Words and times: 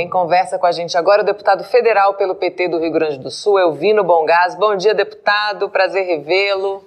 Quem 0.00 0.08
conversa 0.08 0.58
com 0.58 0.64
a 0.64 0.72
gente 0.72 0.96
agora 0.96 1.20
é 1.20 1.22
o 1.24 1.26
deputado 1.26 1.62
federal 1.62 2.14
pelo 2.14 2.34
PT 2.34 2.68
do 2.68 2.78
Rio 2.78 2.90
Grande 2.90 3.18
do 3.18 3.30
Sul, 3.30 3.58
Elvino 3.58 4.02
Bongás. 4.02 4.56
Bom 4.58 4.74
dia, 4.74 4.94
deputado. 4.94 5.68
Prazer 5.68 6.06
revê-lo. 6.06 6.82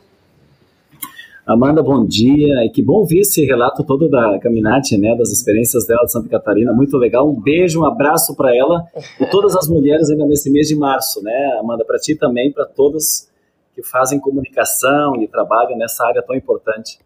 Amanda, 1.46 1.84
bom 1.84 2.04
dia. 2.04 2.66
E 2.66 2.72
que 2.72 2.82
bom 2.82 2.94
ouvir 2.94 3.20
esse 3.20 3.46
relato 3.46 3.84
todo 3.84 4.10
da 4.10 4.40
Caminati, 4.40 4.98
né, 4.98 5.16
das 5.16 5.30
experiências 5.30 5.86
dela 5.86 6.06
de 6.06 6.12
Santa 6.12 6.28
Catarina. 6.28 6.74
Muito 6.74 6.98
legal. 6.98 7.30
Um 7.30 7.40
beijo, 7.40 7.82
um 7.82 7.86
abraço 7.86 8.36
para 8.36 8.50
ela 8.58 8.84
e 9.22 9.28
todas 9.28 9.56
as 9.56 9.68
mulheres 9.68 10.10
ainda 10.10 10.26
nesse 10.26 10.50
mês 10.50 10.68
de 10.68 10.76
março, 10.76 11.22
né, 11.22 11.60
Amanda? 11.60 11.86
Para 11.86 12.00
ti 12.00 12.16
também, 12.16 12.52
para 12.52 12.66
todos 12.66 13.30
que 13.76 13.84
fazem 13.84 14.20
comunicação 14.20 15.22
e 15.22 15.28
trabalham 15.28 15.78
nessa 15.78 16.04
área 16.04 16.24
tão 16.24 16.36
importante 16.36 16.98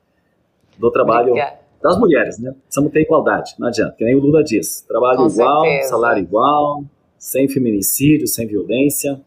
do 0.79 0.89
trabalho 0.89 1.31
Obrigada. 1.31 1.66
Das 1.81 1.97
mulheres, 1.97 2.39
né? 2.39 2.53
Precisamos 2.63 2.91
ter 2.91 3.01
igualdade, 3.01 3.55
não 3.59 3.67
adianta. 3.67 3.95
Que 3.97 4.03
nem 4.03 4.15
o 4.15 4.19
Lula 4.19 4.43
diz: 4.43 4.81
trabalho 4.81 5.17
Com 5.17 5.27
igual, 5.27 5.61
certeza. 5.63 5.89
salário 5.89 6.21
igual, 6.21 6.83
sem 7.17 7.47
feminicídio, 7.47 8.27
sem 8.27 8.47
violência. 8.47 9.19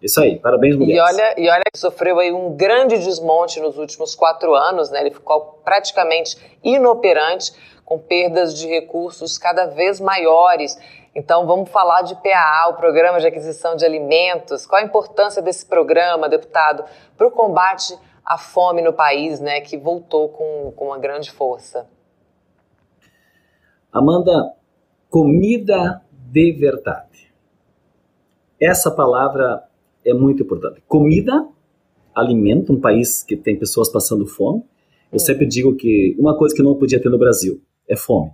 Isso 0.00 0.20
aí, 0.20 0.38
parabéns, 0.38 0.76
mulheres. 0.76 0.96
E 0.96 1.00
olha, 1.00 1.34
e 1.36 1.48
olha 1.50 1.64
que 1.72 1.78
sofreu 1.78 2.20
aí 2.20 2.32
um 2.32 2.56
grande 2.56 2.98
desmonte 2.98 3.58
nos 3.60 3.76
últimos 3.76 4.14
quatro 4.14 4.54
anos, 4.54 4.90
né? 4.90 5.00
Ele 5.00 5.10
ficou 5.10 5.60
praticamente 5.64 6.36
inoperante, 6.62 7.52
com 7.84 7.98
perdas 7.98 8.54
de 8.54 8.68
recursos 8.68 9.38
cada 9.38 9.66
vez 9.66 9.98
maiores. 9.98 10.78
Então, 11.14 11.46
vamos 11.46 11.70
falar 11.70 12.02
de 12.02 12.14
PAA, 12.16 12.68
o 12.68 12.74
Programa 12.74 13.18
de 13.18 13.26
Aquisição 13.26 13.74
de 13.74 13.84
Alimentos. 13.84 14.66
Qual 14.66 14.80
a 14.80 14.84
importância 14.84 15.42
desse 15.42 15.66
programa, 15.66 16.28
deputado, 16.28 16.84
para 17.16 17.26
o 17.26 17.30
combate 17.30 17.98
à 18.28 18.36
fome 18.36 18.82
no 18.82 18.92
país, 18.92 19.40
né? 19.40 19.62
Que 19.62 19.78
voltou 19.78 20.28
com, 20.28 20.70
com 20.76 20.86
uma 20.88 20.98
grande 20.98 21.30
força. 21.30 21.88
Amanda, 23.90 24.52
comida 25.08 26.02
de 26.12 26.52
verdade. 26.52 27.32
Essa 28.60 28.90
palavra 28.90 29.64
é 30.04 30.12
muito 30.12 30.42
importante. 30.42 30.82
Comida, 30.86 31.48
alimento, 32.14 32.74
um 32.74 32.80
país 32.80 33.22
que 33.22 33.34
tem 33.34 33.58
pessoas 33.58 33.88
passando 33.88 34.26
fome. 34.26 34.62
Eu 35.10 35.16
hum. 35.16 35.18
sempre 35.18 35.46
digo 35.46 35.74
que 35.74 36.14
uma 36.18 36.36
coisa 36.36 36.54
que 36.54 36.62
não 36.62 36.74
podia 36.74 37.00
ter 37.00 37.08
no 37.08 37.18
Brasil 37.18 37.62
é 37.88 37.96
fome. 37.96 38.30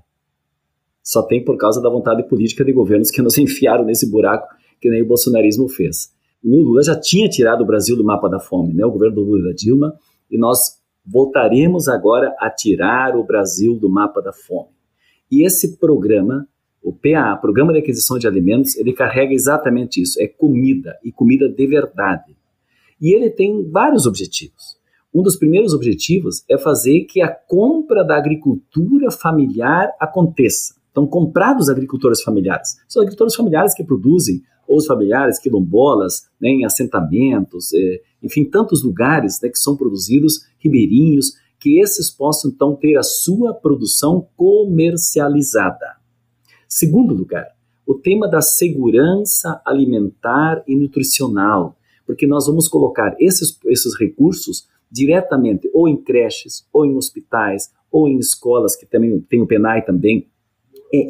Só 1.04 1.22
tem 1.22 1.44
por 1.44 1.56
causa 1.56 1.80
da 1.80 1.88
vontade 1.88 2.24
política 2.24 2.64
de 2.64 2.72
governos 2.72 3.12
que 3.12 3.22
nos 3.22 3.38
enfiaram 3.38 3.84
nesse 3.84 4.10
buraco 4.10 4.48
que 4.80 4.90
nem 4.90 5.02
o 5.02 5.06
bolsonarismo 5.06 5.68
fez. 5.68 6.12
O 6.44 6.62
Lula 6.62 6.82
já 6.82 6.98
tinha 6.98 7.28
tirado 7.28 7.62
o 7.62 7.66
Brasil 7.66 7.96
do 7.96 8.04
mapa 8.04 8.28
da 8.28 8.38
fome, 8.38 8.74
né? 8.74 8.84
o 8.84 8.90
governo 8.90 9.16
do 9.16 9.22
Lula 9.22 9.40
e 9.40 9.44
da 9.44 9.52
Dilma, 9.52 9.94
e 10.30 10.36
nós 10.36 10.78
voltaremos 11.04 11.88
agora 11.88 12.34
a 12.38 12.50
tirar 12.50 13.16
o 13.16 13.24
Brasil 13.24 13.78
do 13.78 13.88
mapa 13.88 14.20
da 14.20 14.32
fome. 14.32 14.68
E 15.30 15.44
esse 15.44 15.78
programa 15.78 16.46
o 16.84 16.92
PA, 16.92 17.34
Programa 17.38 17.72
de 17.72 17.78
Aquisição 17.78 18.18
de 18.18 18.28
Alimentos, 18.28 18.76
ele 18.76 18.92
carrega 18.92 19.32
exatamente 19.32 20.02
isso, 20.02 20.22
é 20.22 20.28
comida 20.28 20.98
e 21.02 21.10
comida 21.10 21.48
de 21.48 21.66
verdade. 21.66 22.36
E 23.00 23.16
ele 23.16 23.30
tem 23.30 23.66
vários 23.70 24.06
objetivos. 24.06 24.76
Um 25.12 25.22
dos 25.22 25.34
primeiros 25.34 25.72
objetivos 25.72 26.44
é 26.48 26.58
fazer 26.58 27.04
que 27.04 27.22
a 27.22 27.28
compra 27.28 28.04
da 28.04 28.18
agricultura 28.18 29.10
familiar 29.10 29.90
aconteça. 29.98 30.74
Então, 30.94 31.08
comprar 31.08 31.54
dos 31.54 31.68
agricultores 31.68 32.22
familiares. 32.22 32.76
São 32.88 33.02
agricultores 33.02 33.34
familiares 33.34 33.74
que 33.74 33.82
produzem, 33.82 34.44
ou 34.68 34.76
os 34.76 34.86
familiares 34.86 35.40
quilombolas, 35.40 36.28
né, 36.40 36.50
em 36.50 36.64
assentamentos, 36.64 37.74
é, 37.74 38.00
enfim, 38.22 38.44
tantos 38.44 38.84
lugares 38.84 39.40
né, 39.42 39.48
que 39.48 39.58
são 39.58 39.76
produzidos, 39.76 40.46
ribeirinhos, 40.56 41.32
que 41.58 41.80
esses 41.80 42.10
possam 42.10 42.48
então 42.48 42.76
ter 42.76 42.96
a 42.96 43.02
sua 43.02 43.52
produção 43.52 44.28
comercializada. 44.36 45.96
Segundo 46.68 47.12
lugar, 47.12 47.48
o 47.84 47.94
tema 47.94 48.28
da 48.28 48.40
segurança 48.40 49.60
alimentar 49.66 50.62
e 50.64 50.76
nutricional, 50.76 51.76
porque 52.06 52.24
nós 52.24 52.46
vamos 52.46 52.68
colocar 52.68 53.16
esses, 53.18 53.58
esses 53.66 53.98
recursos 53.98 54.68
diretamente 54.88 55.68
ou 55.74 55.88
em 55.88 55.96
creches, 55.96 56.68
ou 56.72 56.86
em 56.86 56.96
hospitais, 56.96 57.72
ou 57.90 58.08
em 58.08 58.16
escolas, 58.16 58.76
que 58.76 58.86
também 58.86 59.20
tem 59.22 59.42
o 59.42 59.46
PENAI 59.46 59.84
também, 59.84 60.28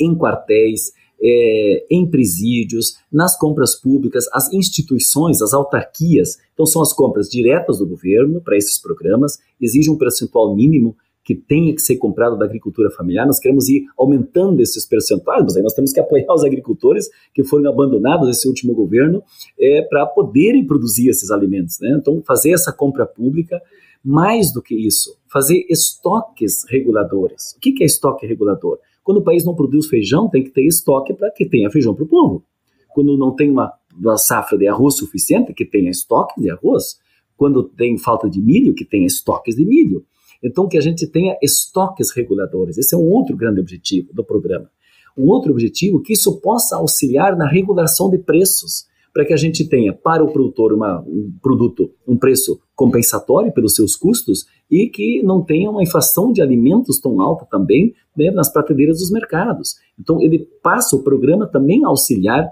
em 0.00 0.15
quartéis, 0.17 0.93
é, 1.22 1.87
em 1.91 2.06
presídios, 2.06 2.99
nas 3.11 3.39
compras 3.39 3.75
públicas, 3.75 4.27
as 4.33 4.53
instituições, 4.53 5.41
as 5.41 5.55
autarquias. 5.55 6.39
Então, 6.53 6.67
são 6.67 6.83
as 6.83 6.93
compras 6.93 7.28
diretas 7.28 7.78
do 7.78 7.87
governo 7.87 8.41
para 8.41 8.56
esses 8.56 8.81
programas, 8.81 9.39
exige 9.61 9.91
um 9.91 9.97
percentual 9.97 10.55
mínimo 10.55 10.97
que 11.25 11.34
tenha 11.34 11.75
que 11.75 11.81
ser 11.81 11.97
comprado 11.97 12.37
da 12.37 12.45
agricultura 12.45 12.91
familiar, 12.91 13.27
nós 13.27 13.39
queremos 13.39 13.67
ir 13.67 13.87
aumentando 13.97 14.61
esses 14.61 14.84
percentuais, 14.84 15.43
mas 15.43 15.56
aí 15.56 15.62
nós 15.62 15.72
temos 15.72 15.91
que 15.91 15.99
apoiar 15.99 16.31
os 16.34 16.45
agricultores 16.45 17.09
que 17.33 17.43
foram 17.43 17.71
abandonados 17.71 18.28
nesse 18.28 18.47
último 18.47 18.75
governo 18.75 19.22
é, 19.59 19.81
para 19.83 20.05
poderem 20.05 20.66
produzir 20.66 21.09
esses 21.09 21.31
alimentos. 21.31 21.81
Né? 21.81 21.97
Então, 21.99 22.22
fazer 22.27 22.53
essa 22.53 22.71
compra 22.71 23.06
pública, 23.06 23.62
mais 24.05 24.53
do 24.53 24.61
que 24.61 24.75
isso, 24.75 25.16
fazer 25.33 25.65
estoques 25.71 26.66
reguladores. 26.69 27.55
O 27.56 27.61
que 27.61 27.83
é 27.83 27.87
estoque 27.87 28.27
regulador? 28.27 28.78
Quando 29.04 29.19
o 29.19 29.22
país 29.22 29.44
não 29.44 29.54
produz 29.54 29.87
feijão, 29.87 30.28
tem 30.31 30.42
que 30.42 30.50
ter 30.50 30.66
estoque 30.66 31.12
para 31.12 31.31
que 31.31 31.44
tenha 31.47 31.70
feijão 31.70 31.94
para 31.94 32.04
o 32.04 32.09
povo. 32.09 32.42
Quando 32.88 33.16
não 33.19 33.37
tem 33.37 33.50
uma, 33.50 33.70
uma 33.94 34.16
safra 34.16 34.56
de 34.56 34.66
arroz 34.66 34.97
suficiente, 34.97 35.53
que 35.53 35.66
tenha 35.66 35.91
estoque 35.91 36.41
de 36.41 36.50
arroz. 36.50 36.97
Quando 37.37 37.65
tem 37.65 37.98
falta 37.98 38.31
de 38.31 38.41
milho, 38.41 38.75
que 38.75 38.84
tenha 38.84 39.06
estoques 39.06 39.56
de 39.56 39.65
milho. 39.65 40.04
Então, 40.42 40.66
que 40.66 40.78
a 40.78 40.81
gente 40.81 41.06
tenha 41.06 41.37
estoques 41.42 42.12
reguladores. 42.12 42.78
Esse 42.78 42.94
é 42.94 42.98
um 42.98 43.09
outro 43.10 43.37
grande 43.37 43.60
objetivo 43.60 44.12
do 44.12 44.25
programa. 44.25 44.70
Um 45.16 45.28
outro 45.28 45.53
objetivo 45.53 46.00
que 46.00 46.15
isso 46.15 46.41
possa 46.41 46.76
auxiliar 46.76 47.36
na 47.36 47.47
regulação 47.47 48.10
de 48.10 48.19
preços, 48.19 48.86
para 49.12 49.25
que 49.25 49.32
a 49.32 49.36
gente 49.36 49.69
tenha 49.69 49.92
para 49.92 50.25
o 50.25 50.32
produtor 50.32 50.72
uma, 50.72 51.00
um 51.06 51.32
produto, 51.41 51.91
um 52.06 52.16
preço 52.16 52.59
compensatório 52.75 53.53
pelos 53.53 53.75
seus 53.75 53.94
custos 53.94 54.44
e 54.69 54.88
que 54.88 55.22
não 55.22 55.42
tenha 55.42 55.71
uma 55.71 55.82
inflação 55.82 56.32
de 56.32 56.42
alimentos 56.42 56.98
tão 56.98 57.21
alta 57.21 57.47
também 57.48 57.94
né, 58.17 58.31
nas 58.31 58.53
prateleiras 58.53 58.99
dos 58.99 59.11
mercados. 59.11 59.77
Então, 59.99 60.21
ele 60.21 60.49
passa 60.63 60.97
o 60.97 61.03
programa 61.03 61.47
também 61.47 61.85
a 61.85 61.89
auxiliar 61.89 62.51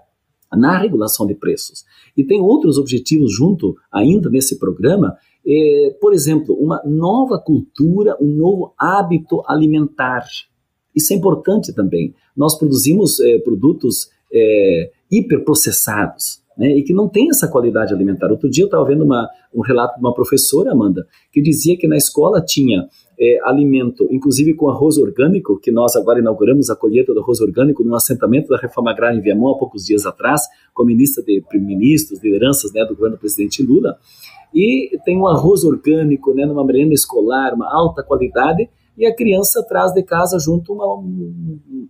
na 0.57 0.77
regulação 0.79 1.27
de 1.27 1.35
preços. 1.35 1.85
E 2.17 2.23
tem 2.23 2.41
outros 2.41 2.79
objetivos 2.79 3.35
junto 3.35 3.75
ainda 3.91 4.29
nesse 4.29 4.59
programa, 4.59 5.17
é, 5.47 5.97
por 6.01 6.13
exemplo, 6.13 6.55
uma 6.55 6.83
nova 6.85 7.39
cultura, 7.39 8.17
um 8.21 8.33
novo 8.37 8.75
hábito 8.79 9.43
alimentar. 9.47 10.25
Isso 10.95 11.13
é 11.13 11.17
importante 11.17 11.73
também. 11.73 12.15
Nós 12.37 12.57
produzimos 12.57 13.19
é, 13.21 13.39
produtos 13.39 14.11
é, 14.33 14.91
hiperprocessados. 15.11 16.43
Né, 16.55 16.77
e 16.77 16.83
que 16.83 16.93
não 16.93 17.09
tem 17.09 17.31
essa 17.31 17.49
qualidade 17.49 17.95
alimentar. 17.95 18.31
Outro 18.31 18.51
dia 18.51 18.65
eu 18.65 18.67
estava 18.67 18.85
vendo 18.85 19.03
uma, 19.03 19.27
um 19.55 19.63
relato 19.63 19.95
de 19.95 20.01
uma 20.01 20.13
professora, 20.13 20.73
Amanda, 20.73 21.07
que 21.33 21.41
dizia 21.41 21.79
que 21.79 21.89
na 21.89 21.97
escola 21.97 22.45
tinha 22.45 22.87
é, 23.23 23.39
alimento, 23.45 24.09
inclusive 24.11 24.53
com 24.55 24.69
arroz 24.69 24.99
orgânico, 24.99 25.57
que 25.61 25.71
nós 25.71 25.95
agora 25.95 26.19
inauguramos 26.19 26.69
a 26.71 26.75
colheita 26.75 27.15
do 27.15 27.21
arroz 27.21 27.41
orgânico 27.41 27.85
num 27.85 27.95
assentamento 27.95 28.49
da 28.49 28.57
Reforma 28.57 28.91
Agrária 28.91 29.17
em 29.17 29.21
Viamão 29.21 29.53
há 29.53 29.57
poucos 29.57 29.85
dias 29.85 30.05
atrás, 30.05 30.41
com 30.75 30.83
a 30.83 30.87
ministra 30.87 31.23
de 31.23 31.41
ministros, 31.55 32.21
lideranças 32.21 32.73
né, 32.73 32.85
do 32.85 32.97
governo 32.97 33.17
do 33.17 33.21
presidente 33.21 33.63
Lula, 33.63 33.97
e 34.53 34.99
tem 35.05 35.17
um 35.17 35.29
arroz 35.29 35.63
orgânico, 35.63 36.35
né, 36.35 36.45
numa 36.45 36.65
merenda 36.65 36.95
escolar, 36.95 37.55
uma 37.55 37.73
alta 37.73 38.03
qualidade, 38.03 38.69
e 38.99 39.07
a 39.07 39.15
criança 39.15 39.65
traz 39.69 39.93
de 39.93 40.03
casa 40.03 40.37
junto 40.41 40.73
uma, 40.73 40.93
um, 40.97 41.89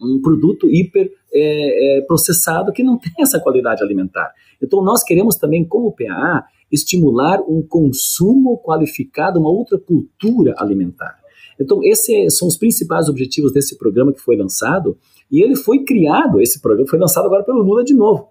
um, 0.00 0.22
produto 0.22 0.70
hiper 0.70 1.10
é, 1.32 1.98
é, 1.98 2.00
processado 2.02 2.72
que 2.72 2.84
não 2.84 2.96
tem 2.96 3.12
essa 3.18 3.40
qualidade 3.40 3.82
alimentar. 3.82 4.32
Então 4.62 4.80
nós 4.80 5.02
queremos 5.02 5.34
também, 5.34 5.66
como 5.66 5.92
PAA, 5.92 6.44
estimular 6.70 7.40
um 7.48 7.62
consumo 7.62 8.58
qualificado, 8.58 9.40
uma 9.40 9.50
outra 9.50 9.78
cultura 9.78 10.54
alimentar. 10.58 11.18
Então 11.60 11.82
esses 11.82 12.36
são 12.36 12.46
os 12.48 12.56
principais 12.56 13.08
objetivos 13.08 13.52
desse 13.52 13.76
programa 13.76 14.12
que 14.12 14.20
foi 14.20 14.36
lançado, 14.36 14.96
e 15.30 15.42
ele 15.42 15.56
foi 15.56 15.84
criado, 15.84 16.40
esse 16.40 16.60
programa 16.60 16.88
foi 16.88 16.98
lançado 16.98 17.26
agora 17.26 17.44
pelo 17.44 17.62
Lula 17.62 17.84
de 17.84 17.94
novo, 17.94 18.28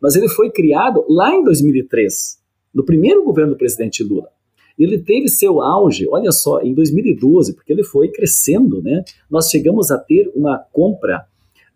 mas 0.00 0.16
ele 0.16 0.28
foi 0.28 0.50
criado 0.50 1.04
lá 1.08 1.32
em 1.34 1.44
2003, 1.44 2.40
no 2.72 2.84
primeiro 2.84 3.24
governo 3.24 3.52
do 3.52 3.58
presidente 3.58 4.02
Lula. 4.02 4.30
Ele 4.78 4.98
teve 4.98 5.28
seu 5.28 5.60
auge, 5.60 6.08
olha 6.08 6.32
só, 6.32 6.62
em 6.62 6.72
2012, 6.72 7.52
porque 7.54 7.70
ele 7.70 7.84
foi 7.84 8.08
crescendo, 8.08 8.80
né? 8.80 9.04
Nós 9.28 9.50
chegamos 9.50 9.90
a 9.90 9.98
ter 9.98 10.32
uma 10.34 10.58
compra 10.72 11.26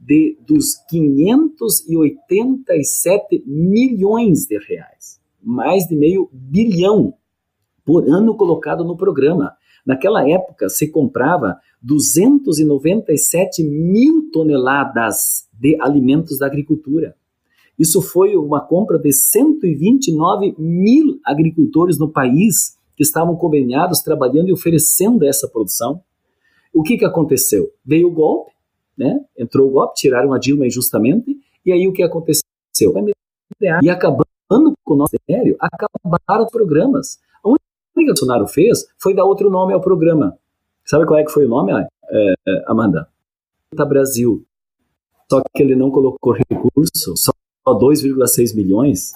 de 0.01 0.39
dos 0.47 0.77
587 0.89 3.45
milhões 3.47 4.47
de 4.47 4.57
reais, 4.59 5.21
mais 5.45 5.87
de 5.87 5.95
meio 5.95 6.29
bilhão 6.33 7.15
por 7.85 8.09
ano 8.09 8.37
colocado 8.37 8.85
no 8.85 8.97
programa. 8.97 9.55
Naquela 9.85 10.29
época 10.29 10.69
se 10.69 10.91
comprava 10.91 11.59
297 11.83 13.63
mil 13.63 14.31
toneladas 14.33 15.47
de 15.53 15.77
alimentos 15.81 16.39
da 16.39 16.47
agricultura. 16.47 17.15
Isso 17.79 18.01
foi 18.01 18.37
uma 18.37 18.61
compra 18.61 18.99
de 18.99 19.13
129 19.13 20.55
mil 20.59 21.21
agricultores 21.25 21.99
no 21.99 22.09
país 22.09 22.79
que 22.97 23.03
estavam 23.03 23.37
conveniados, 23.37 24.01
trabalhando 24.01 24.49
e 24.49 24.53
oferecendo 24.53 25.25
essa 25.25 25.49
produção. 25.49 26.01
O 26.73 26.83
que, 26.83 26.97
que 26.97 27.05
aconteceu? 27.05 27.71
Veio 27.85 28.09
o 28.09 28.13
golpe, 28.13 28.53
né? 28.97 29.21
Entrou 29.37 29.69
o 29.69 29.73
golpe, 29.73 29.97
tiraram 29.97 30.33
a 30.33 30.39
Dilma 30.39 30.67
injustamente, 30.67 31.37
e 31.67 31.73
aí 31.73 31.87
o 31.89 31.93
que 31.93 32.03
aconteceu? 32.03 32.45
E 33.83 33.91
acabando 34.45 34.75
com 34.85 34.95
o 34.95 34.97
nosso 34.97 35.13
ministério, 35.13 35.57
acabaram 35.61 36.45
os 36.45 36.51
programas. 36.51 37.19
A 37.43 37.49
única 37.49 37.65
que 37.95 38.03
o 38.03 38.07
Bolsonaro 38.07 38.47
fez 38.47 38.87
foi 38.99 39.15
dar 39.15 39.25
outro 39.25 39.51
nome 39.51 39.73
ao 39.73 39.81
programa. 39.81 40.37
Sabe 40.85 41.07
qual 41.07 41.19
é 41.19 41.25
que 41.25 41.33
foi 41.33 41.47
o 41.47 41.49
nome, 41.49 41.73
é, 41.73 42.35
é 42.47 42.65
Amanda? 42.67 43.09
Brasil. 43.89 44.45
Só 45.29 45.41
que 45.41 45.63
ele 45.63 45.75
não 45.75 45.91
colocou 45.91 46.33
recurso, 46.33 47.17
só 47.17 47.33
2,6 47.67 48.55
milhões, 48.55 49.13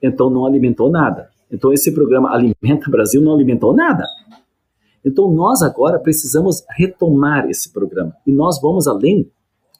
então 0.00 0.30
não 0.30 0.46
alimentou 0.46 0.90
nada. 0.90 1.30
Então 1.50 1.72
esse 1.72 1.92
programa 1.92 2.30
Alimenta 2.30 2.90
Brasil 2.90 3.20
não 3.20 3.34
alimentou 3.34 3.74
nada. 3.74 4.04
Então 5.04 5.30
nós 5.32 5.62
agora 5.62 5.98
precisamos 5.98 6.64
retomar 6.76 7.48
esse 7.48 7.72
programa. 7.72 8.14
E 8.26 8.30
nós 8.30 8.60
vamos 8.60 8.86
além 8.86 9.28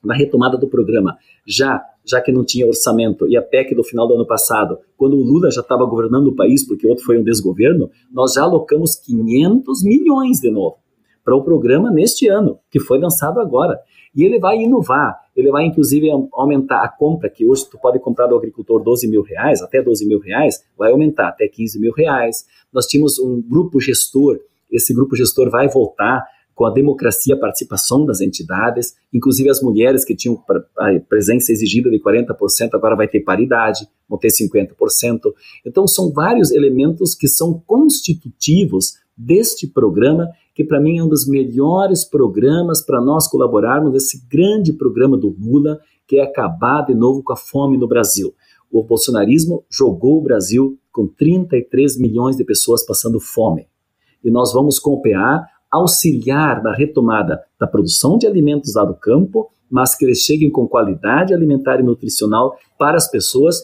da 0.03 0.15
retomada 0.15 0.57
do 0.57 0.67
programa. 0.67 1.19
Já, 1.47 1.85
já 2.07 2.21
que 2.21 2.31
não 2.31 2.45
tinha 2.45 2.67
orçamento 2.67 3.29
e 3.29 3.37
a 3.37 3.43
PEC 3.43 3.75
do 3.75 3.83
final 3.83 4.07
do 4.07 4.15
ano 4.15 4.27
passado, 4.27 4.79
quando 4.97 5.15
o 5.15 5.23
Lula 5.23 5.51
já 5.51 5.61
estava 5.61 5.85
governando 5.85 6.29
o 6.29 6.35
país, 6.35 6.67
porque 6.67 6.87
outro 6.87 7.05
foi 7.05 7.19
um 7.19 7.25
desgoverno, 7.25 7.91
nós 8.13 8.35
já 8.35 8.43
alocamos 8.43 8.95
500 8.97 9.83
milhões 9.83 10.39
de 10.39 10.51
novo 10.51 10.77
para 11.25 11.35
o 11.35 11.43
programa 11.43 11.91
neste 11.91 12.29
ano, 12.29 12.59
que 12.71 12.79
foi 12.79 13.01
lançado 13.01 13.41
agora. 13.41 13.81
E 14.15 14.25
ele 14.25 14.39
vai 14.39 14.59
inovar, 14.59 15.19
ele 15.37 15.51
vai 15.51 15.67
inclusive 15.67 16.09
aumentar 16.33 16.83
a 16.83 16.89
compra, 16.89 17.29
que 17.29 17.45
hoje 17.45 17.69
tu 17.69 17.77
pode 17.79 17.99
comprar 17.99 18.29
do 18.29 18.37
agricultor 18.37 18.83
12 18.83 19.09
mil 19.09 19.23
reais, 19.23 19.61
até 19.61 19.83
12 19.83 20.07
mil 20.07 20.21
reais, 20.21 20.65
vai 20.79 20.93
aumentar 20.93 21.29
até 21.29 21.49
15 21.49 21.81
mil 21.81 21.93
reais. 21.93 22.47
Nós 22.73 22.87
tínhamos 22.87 23.19
um 23.19 23.43
grupo 23.43 23.81
gestor 23.81 24.39
esse 24.71 24.93
grupo 24.95 25.17
gestor 25.17 25.51
vai 25.51 25.69
voltar 25.69 26.25
com 26.57 26.65
a 26.65 26.71
democracia, 26.71 27.35
a 27.35 27.39
participação 27.39 28.07
das 28.07 28.23
entidades, 28.23 28.97
inclusive 29.13 29.51
as 29.51 29.61
mulheres 29.61 30.07
que 30.07 30.17
tinham 30.17 30.43
a 30.79 30.99
presença 31.07 31.53
exigida 31.53 31.91
de 31.91 32.01
40%, 32.01 32.71
agora 32.73 32.97
vai 32.97 33.07
ter 33.07 33.21
paridade, 33.21 33.87
vão 34.09 34.19
ter 34.19 34.29
50%. 34.29 35.35
Então, 35.67 35.87
são 35.87 36.11
vários 36.11 36.51
elementos 36.51 37.15
que 37.15 37.29
são 37.29 37.63
constitutivos 37.67 38.95
deste 39.15 39.67
programa, 39.67 40.31
que 40.55 40.65
para 40.65 40.81
mim 40.81 40.99
é 40.99 41.05
um 41.05 41.09
dos 41.09 41.29
melhores 41.29 42.07
programas 42.07 42.83
para 42.83 43.03
nós 43.03 43.29
colaborarmos 43.29 43.93
nesse 43.93 44.27
grande 44.27 44.73
programa 44.73 45.19
do 45.19 45.37
Lula, 45.39 45.79
que 46.09 46.19
é 46.19 46.23
acabar 46.23 46.87
de 46.87 46.95
novo 46.95 47.23
com 47.23 47.35
a 47.35 47.37
fome 47.37 47.77
no 47.77 47.87
Brasil. 47.87 48.35
O 48.73 48.83
bolsonarismo 48.83 49.63
jogou 49.71 50.19
o 50.19 50.23
Brasil 50.23 50.79
com 50.91 51.07
33 51.07 51.99
milhões 51.99 52.35
de 52.35 52.45
pessoas 52.45 52.85
passando 52.85 53.21
fome 53.21 53.69
e 54.27 54.31
nós 54.31 54.53
vamos 54.53 54.81
com 54.81 54.95
o 54.95 55.01
PA 55.01 55.47
auxiliar 55.71 56.63
na 56.63 56.75
retomada 56.75 57.41
da 57.59 57.67
produção 57.67 58.19
de 58.19 58.27
alimentos 58.27 58.75
lá 58.75 58.85
do 58.85 58.95
campo, 58.95 59.51
mas 59.71 59.95
que 59.95 60.05
eles 60.05 60.19
cheguem 60.19 60.51
com 60.51 60.67
qualidade 60.67 61.35
alimentar 61.35 61.81
e 61.81 61.83
nutricional 61.83 62.57
para 62.79 62.97
as 62.97 63.11
pessoas 63.11 63.63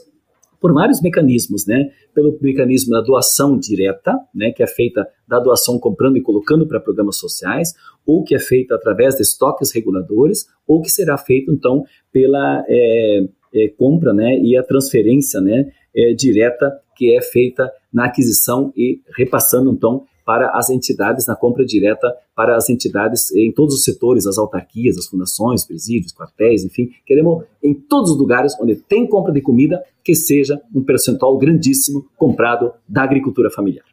por 0.62 0.72
vários 0.72 1.02
mecanismos, 1.02 1.66
né? 1.66 1.90
Pelo 2.14 2.38
mecanismo 2.40 2.92
da 2.92 3.00
doação 3.00 3.58
direta, 3.58 4.16
né, 4.32 4.52
que 4.52 4.62
é 4.62 4.66
feita 4.66 5.04
da 5.26 5.40
doação 5.40 5.76
comprando 5.78 6.16
e 6.16 6.22
colocando 6.22 6.68
para 6.68 6.78
programas 6.78 7.16
sociais, 7.16 7.74
ou 8.06 8.22
que 8.22 8.34
é 8.34 8.38
feita 8.38 8.76
através 8.76 9.16
de 9.16 9.22
estoques 9.22 9.72
reguladores, 9.72 10.46
ou 10.66 10.80
que 10.80 10.88
será 10.88 11.18
feito 11.18 11.50
então 11.50 11.82
pela 12.12 12.64
é, 12.68 13.24
é, 13.54 13.68
compra, 13.76 14.12
né, 14.12 14.38
e 14.38 14.56
a 14.56 14.62
transferência, 14.62 15.40
né, 15.40 15.72
é, 15.96 16.14
direta 16.14 16.72
que 16.96 17.16
é 17.16 17.20
feita 17.20 17.70
na 17.92 18.04
aquisição 18.04 18.72
e 18.76 19.00
repassando 19.16 19.70
então 19.70 20.04
para 20.24 20.50
as 20.50 20.70
entidades, 20.70 21.26
na 21.26 21.36
compra 21.36 21.64
direta 21.64 22.12
para 22.34 22.56
as 22.56 22.68
entidades 22.68 23.30
em 23.32 23.52
todos 23.52 23.74
os 23.74 23.84
setores, 23.84 24.26
as 24.26 24.38
autarquias, 24.38 24.96
as 24.96 25.06
fundações, 25.06 25.64
presídios, 25.64 26.12
quartéis, 26.12 26.64
enfim. 26.64 26.90
Queremos 27.06 27.44
em 27.62 27.74
todos 27.74 28.10
os 28.10 28.18
lugares 28.18 28.56
onde 28.60 28.76
tem 28.76 29.06
compra 29.06 29.32
de 29.32 29.40
comida 29.40 29.82
que 30.04 30.14
seja 30.14 30.60
um 30.74 30.82
percentual 30.82 31.36
grandíssimo 31.38 32.06
comprado 32.16 32.72
da 32.88 33.02
agricultura 33.02 33.50
familiar 33.50 33.84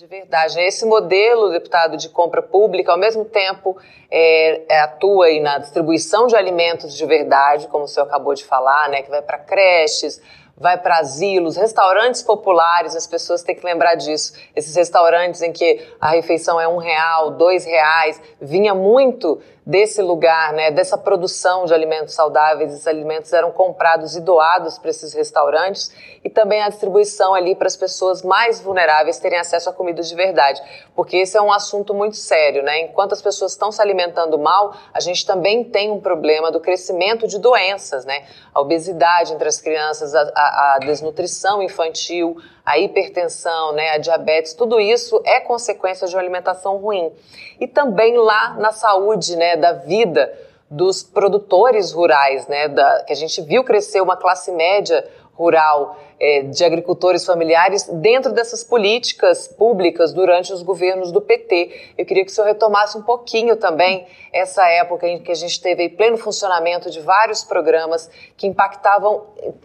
de 0.00 0.06
verdade. 0.06 0.58
Esse 0.60 0.86
modelo, 0.86 1.50
deputado, 1.50 1.96
de 1.96 2.08
compra 2.08 2.40
pública, 2.40 2.90
ao 2.90 2.98
mesmo 2.98 3.24
tempo 3.24 3.76
é, 4.10 4.62
é, 4.72 4.80
atua 4.80 5.26
aí 5.26 5.40
na 5.40 5.58
distribuição 5.58 6.26
de 6.26 6.34
alimentos 6.34 6.96
de 6.96 7.04
verdade, 7.04 7.68
como 7.68 7.84
o 7.84 7.86
senhor 7.86 8.06
acabou 8.06 8.32
de 8.32 8.44
falar, 8.44 8.88
né, 8.88 9.02
que 9.02 9.10
vai 9.10 9.20
para 9.20 9.38
creches, 9.38 10.22
vai 10.60 10.76
para 10.76 10.98
asilos, 10.98 11.56
restaurantes 11.56 12.22
populares, 12.22 12.94
as 12.94 13.06
pessoas 13.06 13.42
têm 13.42 13.56
que 13.56 13.64
lembrar 13.64 13.94
disso. 13.94 14.34
Esses 14.54 14.76
restaurantes 14.76 15.40
em 15.40 15.52
que 15.52 15.88
a 15.98 16.10
refeição 16.10 16.60
é 16.60 16.68
um 16.68 16.76
real, 16.76 17.30
dois 17.30 17.64
reais, 17.64 18.20
vinha 18.38 18.74
muito 18.74 19.40
desse 19.70 20.02
lugar, 20.02 20.52
né, 20.52 20.72
dessa 20.72 20.98
produção 20.98 21.64
de 21.64 21.72
alimentos 21.72 22.12
saudáveis. 22.12 22.72
Esses 22.72 22.88
alimentos 22.88 23.32
eram 23.32 23.52
comprados 23.52 24.16
e 24.16 24.20
doados 24.20 24.76
para 24.78 24.90
esses 24.90 25.14
restaurantes 25.14 25.92
e 26.24 26.28
também 26.28 26.60
a 26.60 26.68
distribuição 26.68 27.34
ali 27.34 27.54
para 27.54 27.68
as 27.68 27.76
pessoas 27.76 28.20
mais 28.24 28.60
vulneráveis 28.60 29.20
terem 29.20 29.38
acesso 29.38 29.70
a 29.70 29.72
comida 29.72 30.02
de 30.02 30.12
verdade, 30.12 30.60
porque 30.96 31.18
esse 31.18 31.36
é 31.36 31.40
um 31.40 31.52
assunto 31.52 31.94
muito 31.94 32.16
sério, 32.16 32.64
né? 32.64 32.80
Enquanto 32.80 33.12
as 33.12 33.22
pessoas 33.22 33.52
estão 33.52 33.70
se 33.70 33.80
alimentando 33.80 34.36
mal, 34.36 34.74
a 34.92 34.98
gente 34.98 35.24
também 35.24 35.62
tem 35.62 35.88
um 35.92 36.00
problema 36.00 36.50
do 36.50 36.58
crescimento 36.58 37.28
de 37.28 37.38
doenças, 37.38 38.04
né? 38.04 38.26
A 38.52 38.60
obesidade 38.60 39.32
entre 39.32 39.48
as 39.48 39.60
crianças, 39.60 40.16
a, 40.16 40.32
a, 40.34 40.74
a 40.74 40.78
desnutrição 40.80 41.62
infantil, 41.62 42.36
a 42.70 42.78
hipertensão, 42.78 43.72
né, 43.72 43.90
a 43.90 43.98
diabetes, 43.98 44.54
tudo 44.54 44.78
isso 44.78 45.20
é 45.24 45.40
consequência 45.40 46.06
de 46.06 46.14
uma 46.14 46.22
alimentação 46.22 46.76
ruim. 46.76 47.10
E 47.58 47.66
também 47.66 48.16
lá 48.16 48.54
na 48.54 48.70
saúde, 48.70 49.34
né, 49.34 49.56
da 49.56 49.72
vida 49.72 50.32
dos 50.70 51.02
produtores 51.02 51.90
rurais, 51.90 52.46
né, 52.46 52.68
da, 52.68 53.02
que 53.02 53.12
a 53.12 53.16
gente 53.16 53.42
viu 53.42 53.64
crescer 53.64 54.00
uma 54.00 54.16
classe 54.16 54.52
média 54.52 55.04
rural 55.40 55.98
é, 56.20 56.42
de 56.42 56.62
agricultores 56.62 57.24
familiares 57.24 57.88
dentro 57.94 58.30
dessas 58.30 58.62
políticas 58.62 59.48
públicas 59.48 60.12
durante 60.12 60.52
os 60.52 60.62
governos 60.62 61.10
do 61.10 61.20
PT. 61.20 61.94
Eu 61.96 62.04
queria 62.04 62.26
que 62.26 62.30
o 62.30 62.34
senhor 62.34 62.46
retomasse 62.46 62.98
um 62.98 63.02
pouquinho 63.02 63.56
também 63.56 64.06
essa 64.30 64.68
época 64.68 65.08
em 65.08 65.22
que 65.22 65.32
a 65.32 65.34
gente 65.34 65.58
teve 65.58 65.88
pleno 65.88 66.18
funcionamento 66.18 66.90
de 66.90 67.00
vários 67.00 67.42
programas 67.42 68.10
que 68.36 68.46
impactavam 68.46 69.24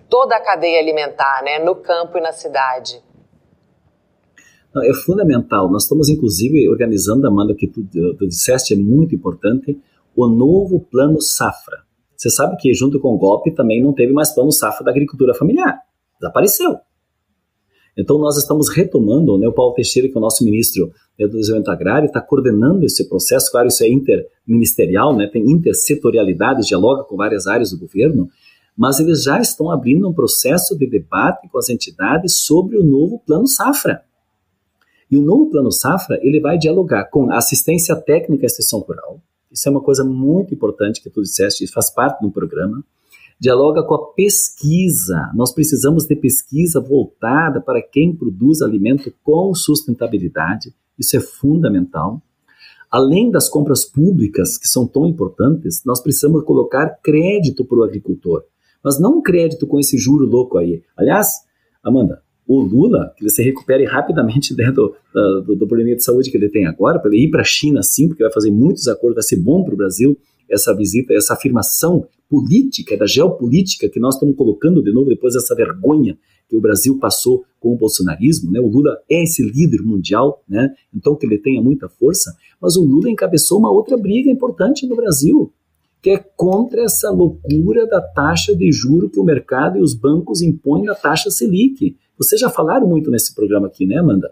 toda 0.10 0.38
a 0.38 0.39
cadeia 0.39 0.80
alimentar, 0.80 1.44
né, 1.44 1.60
no 1.60 1.75
campo 1.75 2.18
e 2.18 2.22
na 2.22 2.31
cidade. 2.31 3.04
É 4.77 4.94
fundamental. 4.94 5.69
Nós 5.69 5.83
estamos, 5.83 6.10
inclusive, 6.10 6.69
organizando, 6.69 7.27
Amanda, 7.27 7.54
que 7.54 7.68
tu, 7.68 7.86
tu 8.18 8.27
disseste, 8.27 8.74
é 8.74 8.77
muito 8.77 9.13
importante, 9.16 9.77
o 10.16 10.27
novo 10.27 10.80
plano 10.80 11.22
Safra. 11.22 11.85
Você 12.15 12.29
sabe 12.29 12.55
que 12.57 12.74
junto 12.74 13.00
com 13.00 13.13
o 13.13 13.17
golpe 13.17 13.51
também 13.51 13.81
não 13.81 13.93
teve 13.93 14.13
mais 14.13 14.34
plano 14.34 14.51
safra 14.51 14.84
da 14.84 14.91
agricultura 14.91 15.34
familiar. 15.34 15.79
Desapareceu. 16.19 16.77
Então 17.98 18.17
nós 18.17 18.38
estamos 18.38 18.69
retomando, 18.69 19.38
né, 19.38 19.48
o 19.48 19.53
Paulo 19.53 19.74
Teixeira, 19.74 20.10
que 20.10 20.15
é 20.15 20.17
o 20.17 20.22
nosso 20.22 20.43
ministro 20.43 20.91
do 21.17 21.29
Desenvolvimento 21.29 21.69
Agrário, 21.69 22.07
está 22.07 22.19
coordenando 22.19 22.86
esse 22.86 23.07
processo. 23.07 23.50
Claro, 23.50 23.67
isso 23.67 23.84
é 23.84 23.88
interministerial, 23.88 25.15
né, 25.15 25.27
tem 25.27 25.50
intersetorialidade, 25.50 26.67
dialoga 26.67 27.03
com 27.03 27.15
várias 27.15 27.48
áreas 27.48 27.72
do 27.72 27.79
governo, 27.79 28.27
mas 28.77 29.00
eles 29.00 29.24
já 29.24 29.39
estão 29.39 29.72
abrindo 29.72 30.10
um 30.10 30.13
processo 30.13 30.77
de 30.77 30.86
debate 30.86 31.48
com 31.48 31.57
as 31.57 31.69
entidades 31.69 32.39
sobre 32.39 32.77
o 32.77 32.84
novo 32.84 33.19
plano 33.25 33.48
safra. 33.48 34.03
E 35.10 35.17
o 35.17 35.22
novo 35.22 35.50
plano 35.50 35.72
safra 35.72 36.19
ele 36.22 36.41
vai 36.41 36.57
dialogar 36.57 37.05
com 37.05 37.31
assistência 37.31 37.95
técnica 37.95 38.45
à 38.45 38.48
extensão 38.48 38.79
rural, 38.79 39.22
isso 39.55 39.69
é 39.69 39.71
uma 39.71 39.81
coisa 39.81 40.03
muito 40.03 40.53
importante 40.53 41.01
que 41.01 41.09
tu 41.09 41.21
disseste, 41.21 41.63
e 41.63 41.67
faz 41.67 41.89
parte 41.89 42.21
do 42.21 42.29
programa. 42.29 42.83
Dialoga 43.39 43.81
com 43.83 43.93
a 43.93 44.12
pesquisa. 44.12 45.31
Nós 45.33 45.53
precisamos 45.53 46.03
ter 46.03 46.17
pesquisa 46.17 46.81
voltada 46.81 47.62
para 47.62 47.81
quem 47.81 48.13
produz 48.13 48.62
alimento 48.62 49.13
com 49.24 49.55
sustentabilidade. 49.55 50.74
Isso 51.00 51.15
é 51.15 51.21
fundamental. 51.21 52.21
Além 52.91 53.31
das 53.31 53.47
compras 53.47 53.85
públicas, 53.85 54.57
que 54.57 54.67
são 54.67 54.85
tão 54.85 55.07
importantes, 55.07 55.83
nós 55.85 56.01
precisamos 56.01 56.43
colocar 56.43 57.00
crédito 57.01 57.63
para 57.63 57.79
o 57.79 57.83
agricultor. 57.83 58.43
Mas 58.83 59.00
não 59.00 59.19
um 59.19 59.21
crédito 59.21 59.65
com 59.65 59.79
esse 59.79 59.97
juro 59.97 60.25
louco 60.25 60.57
aí. 60.57 60.83
Aliás, 60.97 61.29
Amanda, 61.81 62.21
o 62.47 62.59
Lula, 62.61 63.13
que 63.17 63.27
você 63.27 63.43
recupere 63.43 63.85
rapidamente 63.85 64.53
né, 64.57 64.71
do, 64.71 64.95
do, 65.45 65.55
do, 65.55 65.67
problema 65.67 65.95
de 65.95 66.03
saúde 66.03 66.29
que 66.29 66.37
ele 66.37 66.49
tem 66.49 66.65
agora, 66.65 66.99
para 66.99 67.09
ele 67.11 67.25
ir 67.25 67.31
para 67.31 67.41
a 67.41 67.45
China 67.45 67.81
sim, 67.81 68.07
porque 68.07 68.23
vai 68.23 68.31
fazer 68.31 68.51
muitos 68.51 68.87
acordos, 68.87 69.15
vai 69.15 69.23
ser 69.23 69.37
bom 69.37 69.63
para 69.63 69.73
o 69.73 69.77
Brasil 69.77 70.17
essa 70.49 70.75
visita, 70.75 71.13
essa 71.13 71.33
afirmação 71.33 72.07
política, 72.29 72.97
da 72.97 73.05
geopolítica 73.05 73.89
que 73.89 73.99
nós 73.99 74.15
estamos 74.15 74.35
colocando 74.35 74.83
de 74.83 74.91
novo 74.91 75.09
depois 75.09 75.33
dessa 75.33 75.55
vergonha 75.55 76.17
que 76.47 76.55
o 76.55 76.61
Brasil 76.61 76.97
passou 76.99 77.43
com 77.59 77.73
o 77.73 77.77
bolsonarismo, 77.77 78.51
né? 78.51 78.59
O 78.59 78.67
Lula 78.67 78.97
é 79.09 79.23
esse 79.23 79.43
líder 79.43 79.81
mundial, 79.81 80.43
né? 80.47 80.73
Então 80.93 81.15
que 81.15 81.25
ele 81.25 81.37
tenha 81.37 81.61
muita 81.61 81.89
força, 81.89 82.35
mas 82.61 82.75
o 82.75 82.83
Lula 82.83 83.09
encabeçou 83.09 83.59
uma 83.59 83.71
outra 83.71 83.97
briga 83.97 84.29
importante 84.29 84.85
no 84.85 84.95
Brasil, 84.95 85.51
que 86.01 86.11
é 86.11 86.17
contra 86.17 86.83
essa 86.83 87.09
loucura 87.09 87.87
da 87.87 87.99
taxa 87.99 88.55
de 88.55 88.71
juro 88.71 89.09
que 89.09 89.19
o 89.19 89.23
mercado 89.23 89.79
e 89.79 89.81
os 89.81 89.95
bancos 89.95 90.41
impõem 90.41 90.83
na 90.83 90.93
taxa 90.93 91.31
Selic. 91.31 91.97
Vocês 92.17 92.39
já 92.39 92.50
falaram 92.50 92.88
muito 92.88 93.12
nesse 93.12 93.34
programa 93.34 93.67
aqui, 93.67 93.86
né, 93.86 93.98
Amanda? 93.98 94.31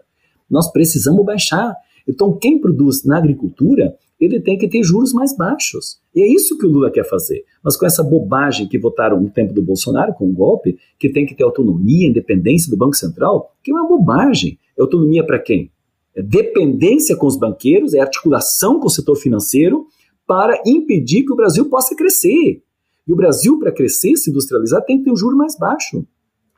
Nós 0.50 0.70
precisamos 0.70 1.24
baixar. 1.24 1.74
Então, 2.06 2.36
quem 2.36 2.60
produz 2.60 3.04
na 3.04 3.18
agricultura, 3.18 3.94
ele 4.20 4.40
tem 4.40 4.56
que 4.56 4.68
ter 4.68 4.82
juros 4.82 5.12
mais 5.12 5.36
baixos. 5.36 6.00
E 6.14 6.22
é 6.22 6.26
isso 6.26 6.56
que 6.58 6.66
o 6.66 6.68
Lula 6.68 6.90
quer 6.90 7.08
fazer. 7.08 7.44
Mas 7.62 7.76
com 7.76 7.86
essa 7.86 8.02
bobagem 8.02 8.68
que 8.68 8.78
votaram 8.78 9.20
no 9.20 9.30
tempo 9.30 9.52
do 9.52 9.62
Bolsonaro, 9.62 10.14
com 10.14 10.28
o 10.28 10.32
golpe, 10.32 10.78
que 10.98 11.08
tem 11.08 11.26
que 11.26 11.34
ter 11.34 11.44
autonomia, 11.44 12.08
independência 12.08 12.70
do 12.70 12.76
Banco 12.76 12.96
Central, 12.96 13.54
que 13.62 13.70
é 13.70 13.74
uma 13.74 13.88
bobagem. 13.88 14.58
É 14.78 14.82
autonomia 14.82 15.24
para 15.24 15.38
quem? 15.38 15.70
É 16.14 16.22
dependência 16.22 17.16
com 17.16 17.26
os 17.26 17.36
banqueiros, 17.36 17.92
é 17.92 18.00
articulação 18.00 18.78
com 18.78 18.86
o 18.86 18.90
setor 18.90 19.16
financeiro 19.16 19.86
para 20.26 20.62
impedir 20.64 21.24
que 21.24 21.32
o 21.32 21.36
Brasil 21.36 21.68
possa 21.68 21.94
crescer. 21.94 22.62
E 23.06 23.12
o 23.12 23.16
Brasil, 23.16 23.58
para 23.58 23.72
crescer, 23.72 24.16
se 24.16 24.30
industrializar, 24.30 24.82
tem 24.84 24.98
que 24.98 25.04
ter 25.04 25.10
um 25.10 25.16
juro 25.16 25.36
mais 25.36 25.58
baixo. 25.58 26.06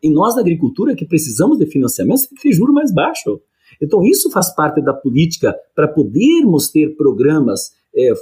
E 0.07 0.11
nós, 0.11 0.37
na 0.37 0.41
agricultura, 0.41 0.95
que 0.95 1.05
precisamos 1.05 1.59
de 1.59 1.67
financiamento, 1.67 2.29
tem 2.29 2.37
que 2.37 2.43
ter 2.43 2.53
juro 2.53 2.73
mais 2.73 2.95
baixo. 2.95 3.41
Então, 3.83 4.05
isso 4.05 4.31
faz 4.31 4.55
parte 4.55 4.81
da 4.81 4.95
política 4.95 5.53
para 5.75 5.89
podermos 5.89 6.71
ter 6.71 6.97
programas 6.97 7.73
é, 7.93 8.13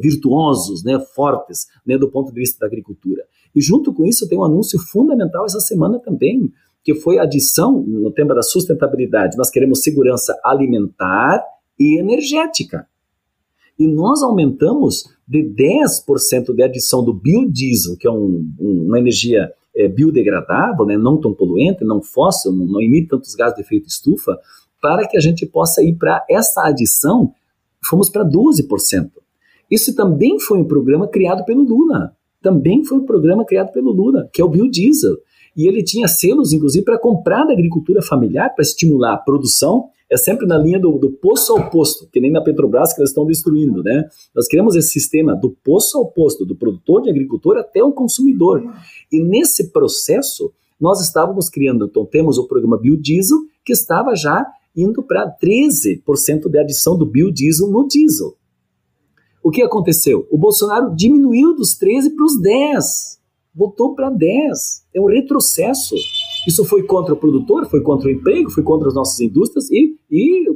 virtuosos, 0.00 0.84
né, 0.84 1.00
fortes, 1.00 1.66
né, 1.84 1.98
do 1.98 2.08
ponto 2.08 2.32
de 2.32 2.38
vista 2.38 2.60
da 2.60 2.66
agricultura. 2.66 3.24
E 3.52 3.60
junto 3.60 3.92
com 3.92 4.06
isso, 4.06 4.28
tem 4.28 4.38
um 4.38 4.44
anúncio 4.44 4.78
fundamental 4.78 5.44
essa 5.44 5.58
semana 5.58 5.98
também, 5.98 6.48
que 6.84 6.94
foi 6.94 7.18
a 7.18 7.24
adição 7.24 7.82
no 7.82 8.12
tema 8.12 8.36
da 8.36 8.42
sustentabilidade. 8.42 9.36
Nós 9.36 9.50
queremos 9.50 9.82
segurança 9.82 10.38
alimentar 10.44 11.44
e 11.76 11.98
energética. 11.98 12.86
E 13.76 13.88
nós 13.88 14.22
aumentamos 14.22 15.10
de 15.26 15.42
10% 15.42 16.54
de 16.54 16.62
adição 16.62 17.04
do 17.04 17.12
biodiesel, 17.12 17.96
que 17.96 18.06
é 18.06 18.10
um, 18.12 18.48
um, 18.60 18.84
uma 18.86 19.00
energia 19.00 19.52
é, 19.74 19.88
biodegradável, 19.88 20.84
né, 20.84 20.96
não 20.96 21.18
tão 21.20 21.32
poluente, 21.32 21.84
não 21.84 22.02
fóssil, 22.02 22.52
não, 22.52 22.66
não 22.66 22.80
emite 22.80 23.08
tantos 23.08 23.34
gases 23.34 23.56
de 23.56 23.62
efeito 23.62 23.88
estufa, 23.88 24.38
para 24.80 25.06
que 25.06 25.16
a 25.16 25.20
gente 25.20 25.46
possa 25.46 25.82
ir 25.82 25.94
para 25.94 26.24
essa 26.28 26.66
adição, 26.66 27.32
fomos 27.84 28.10
para 28.10 28.24
12%. 28.24 29.10
Isso 29.70 29.94
também 29.94 30.38
foi 30.38 30.58
um 30.58 30.64
programa 30.64 31.08
criado 31.08 31.44
pelo 31.44 31.62
Lula. 31.62 32.14
Também 32.42 32.84
foi 32.84 32.98
um 32.98 33.06
programa 33.06 33.44
criado 33.44 33.72
pelo 33.72 33.92
Lula, 33.92 34.28
que 34.32 34.42
é 34.42 34.44
o 34.44 34.48
biodiesel. 34.48 35.16
E 35.56 35.68
ele 35.68 35.82
tinha 35.82 36.08
selos, 36.08 36.52
inclusive, 36.52 36.84
para 36.84 36.98
comprar 36.98 37.44
da 37.44 37.52
agricultura 37.52 38.02
familiar, 38.02 38.54
para 38.54 38.62
estimular 38.62 39.14
a 39.14 39.18
produção 39.18 39.90
é 40.12 40.16
sempre 40.18 40.46
na 40.46 40.58
linha 40.58 40.78
do, 40.78 40.98
do 40.98 41.10
poço 41.10 41.56
ao 41.56 41.70
posto, 41.70 42.06
que 42.12 42.20
nem 42.20 42.30
na 42.30 42.42
Petrobras 42.42 42.92
que 42.92 43.00
eles 43.00 43.08
estão 43.08 43.24
destruindo, 43.24 43.82
né? 43.82 44.06
Nós 44.34 44.46
queremos 44.46 44.76
esse 44.76 44.90
sistema 44.90 45.34
do 45.34 45.56
poço 45.64 45.96
ao 45.96 46.04
posto, 46.04 46.44
do 46.44 46.54
produtor 46.54 47.00
de 47.00 47.08
agricultor 47.08 47.56
até 47.56 47.82
o 47.82 47.92
consumidor. 47.92 48.62
E 49.10 49.22
nesse 49.22 49.72
processo, 49.72 50.52
nós 50.78 51.00
estávamos 51.00 51.48
criando, 51.48 51.86
então 51.86 52.04
temos 52.04 52.36
o 52.36 52.46
programa 52.46 52.78
Biodiesel, 52.78 53.38
que 53.64 53.72
estava 53.72 54.14
já 54.14 54.46
indo 54.76 55.02
para 55.02 55.34
13% 55.42 56.02
de 56.50 56.58
adição 56.58 56.98
do 56.98 57.06
biodiesel 57.06 57.68
no 57.68 57.88
diesel. 57.88 58.36
O 59.42 59.50
que 59.50 59.62
aconteceu? 59.62 60.26
O 60.30 60.36
Bolsonaro 60.36 60.94
diminuiu 60.94 61.54
dos 61.54 61.74
13 61.74 62.10
para 62.10 62.24
os 62.26 62.38
10. 62.38 63.18
Voltou 63.54 63.94
para 63.94 64.10
10. 64.10 64.86
É 64.94 65.00
um 65.00 65.06
retrocesso. 65.06 65.94
Isso 66.46 66.64
foi 66.64 66.82
contra 66.84 67.14
o 67.14 67.16
produtor, 67.16 67.66
foi 67.66 67.82
contra 67.82 68.08
o 68.08 68.10
emprego, 68.10 68.50
foi 68.50 68.62
contra 68.62 68.88
as 68.88 68.94
nossas 68.94 69.20
indústrias 69.20 69.70
e, 69.70 69.96
e 70.10 70.48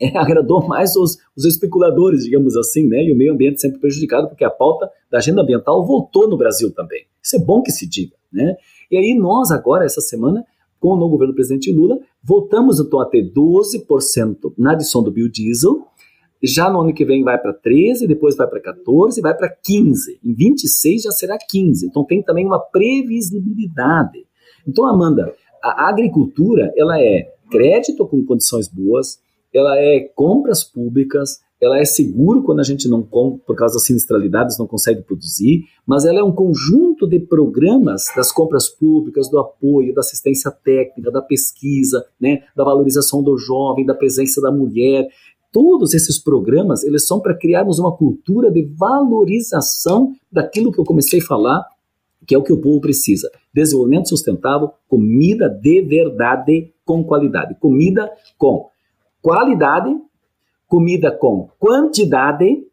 é, 0.00 0.16
agradou 0.18 0.66
mais 0.66 0.96
os, 0.96 1.18
os, 1.36 1.44
especuladores, 1.44 2.24
digamos 2.24 2.56
assim, 2.56 2.86
né? 2.86 3.04
E 3.04 3.12
o 3.12 3.16
meio 3.16 3.32
ambiente 3.32 3.60
sempre 3.60 3.78
prejudicado, 3.78 4.28
porque 4.28 4.44
a 4.44 4.50
pauta 4.50 4.90
da 5.10 5.18
agenda 5.18 5.42
ambiental 5.42 5.84
voltou 5.84 6.28
no 6.28 6.36
Brasil 6.36 6.72
também. 6.72 7.04
Isso 7.22 7.36
é 7.36 7.38
bom 7.38 7.62
que 7.62 7.70
se 7.70 7.86
diga, 7.88 8.16
né? 8.32 8.56
E 8.90 8.96
aí 8.96 9.14
nós 9.14 9.50
agora, 9.50 9.84
essa 9.84 10.00
semana, 10.00 10.44
com 10.78 10.88
o 10.88 10.96
novo 10.96 11.12
governo 11.12 11.32
do 11.32 11.36
presidente 11.36 11.70
Lula, 11.70 11.98
voltamos 12.22 12.80
então 12.80 13.00
a 13.00 13.06
ter 13.06 13.30
12% 13.32 14.54
na 14.56 14.72
adição 14.72 15.02
do 15.02 15.12
biodiesel, 15.12 15.86
já 16.42 16.70
no 16.70 16.80
ano 16.80 16.94
que 16.94 17.04
vem 17.04 17.22
vai 17.22 17.38
para 17.38 17.52
13, 17.52 18.06
depois 18.06 18.36
vai 18.36 18.46
para 18.46 18.60
14, 18.60 19.20
vai 19.20 19.36
para 19.36 19.48
15. 19.48 20.20
Em 20.24 20.34
26 20.34 21.02
já 21.02 21.10
será 21.10 21.38
15. 21.38 21.86
Então 21.86 22.04
tem 22.04 22.22
também 22.22 22.46
uma 22.46 22.58
previsibilidade. 22.58 24.26
Então, 24.66 24.86
Amanda, 24.86 25.34
a 25.62 25.88
agricultura 25.88 26.72
ela 26.76 27.00
é 27.00 27.32
crédito 27.50 28.06
com 28.06 28.24
condições 28.24 28.68
boas, 28.68 29.18
ela 29.52 29.76
é 29.76 30.00
compras 30.14 30.62
públicas, 30.62 31.40
ela 31.60 31.78
é 31.78 31.84
seguro 31.84 32.42
quando 32.42 32.60
a 32.60 32.64
gente 32.64 32.88
não 32.88 33.02
por 33.02 33.54
causa 33.54 33.74
das 33.74 33.84
sinistralidades, 33.84 34.58
não 34.58 34.66
consegue 34.66 35.02
produzir, 35.02 35.64
mas 35.86 36.06
ela 36.06 36.20
é 36.20 36.22
um 36.22 36.32
conjunto 36.32 37.06
de 37.06 37.20
programas 37.20 38.06
das 38.16 38.32
compras 38.32 38.68
públicas, 38.68 39.28
do 39.28 39.38
apoio, 39.38 39.94
da 39.94 40.00
assistência 40.00 40.50
técnica, 40.50 41.10
da 41.10 41.20
pesquisa, 41.20 42.02
né, 42.18 42.44
da 42.56 42.64
valorização 42.64 43.22
do 43.22 43.36
jovem, 43.36 43.84
da 43.84 43.94
presença 43.94 44.40
da 44.40 44.50
mulher. 44.50 45.08
Todos 45.52 45.94
esses 45.94 46.18
programas, 46.18 46.84
eles 46.84 47.06
são 47.06 47.20
para 47.20 47.36
criarmos 47.36 47.78
uma 47.78 47.96
cultura 47.96 48.50
de 48.50 48.62
valorização 48.62 50.14
daquilo 50.30 50.70
que 50.70 50.78
eu 50.78 50.84
comecei 50.84 51.20
a 51.20 51.24
falar 51.24 51.64
que 52.26 52.34
é 52.34 52.38
o 52.38 52.42
que 52.42 52.52
o 52.52 52.60
povo 52.60 52.80
precisa. 52.80 53.28
Desenvolvimento 53.52 54.08
sustentável, 54.08 54.70
comida 54.88 55.48
de 55.48 55.82
verdade 55.82 56.72
com 56.84 57.02
qualidade. 57.02 57.56
Comida 57.58 58.08
com 58.38 58.68
qualidade, 59.20 59.96
comida 60.68 61.10
com 61.10 61.48
quantidade 61.58 62.64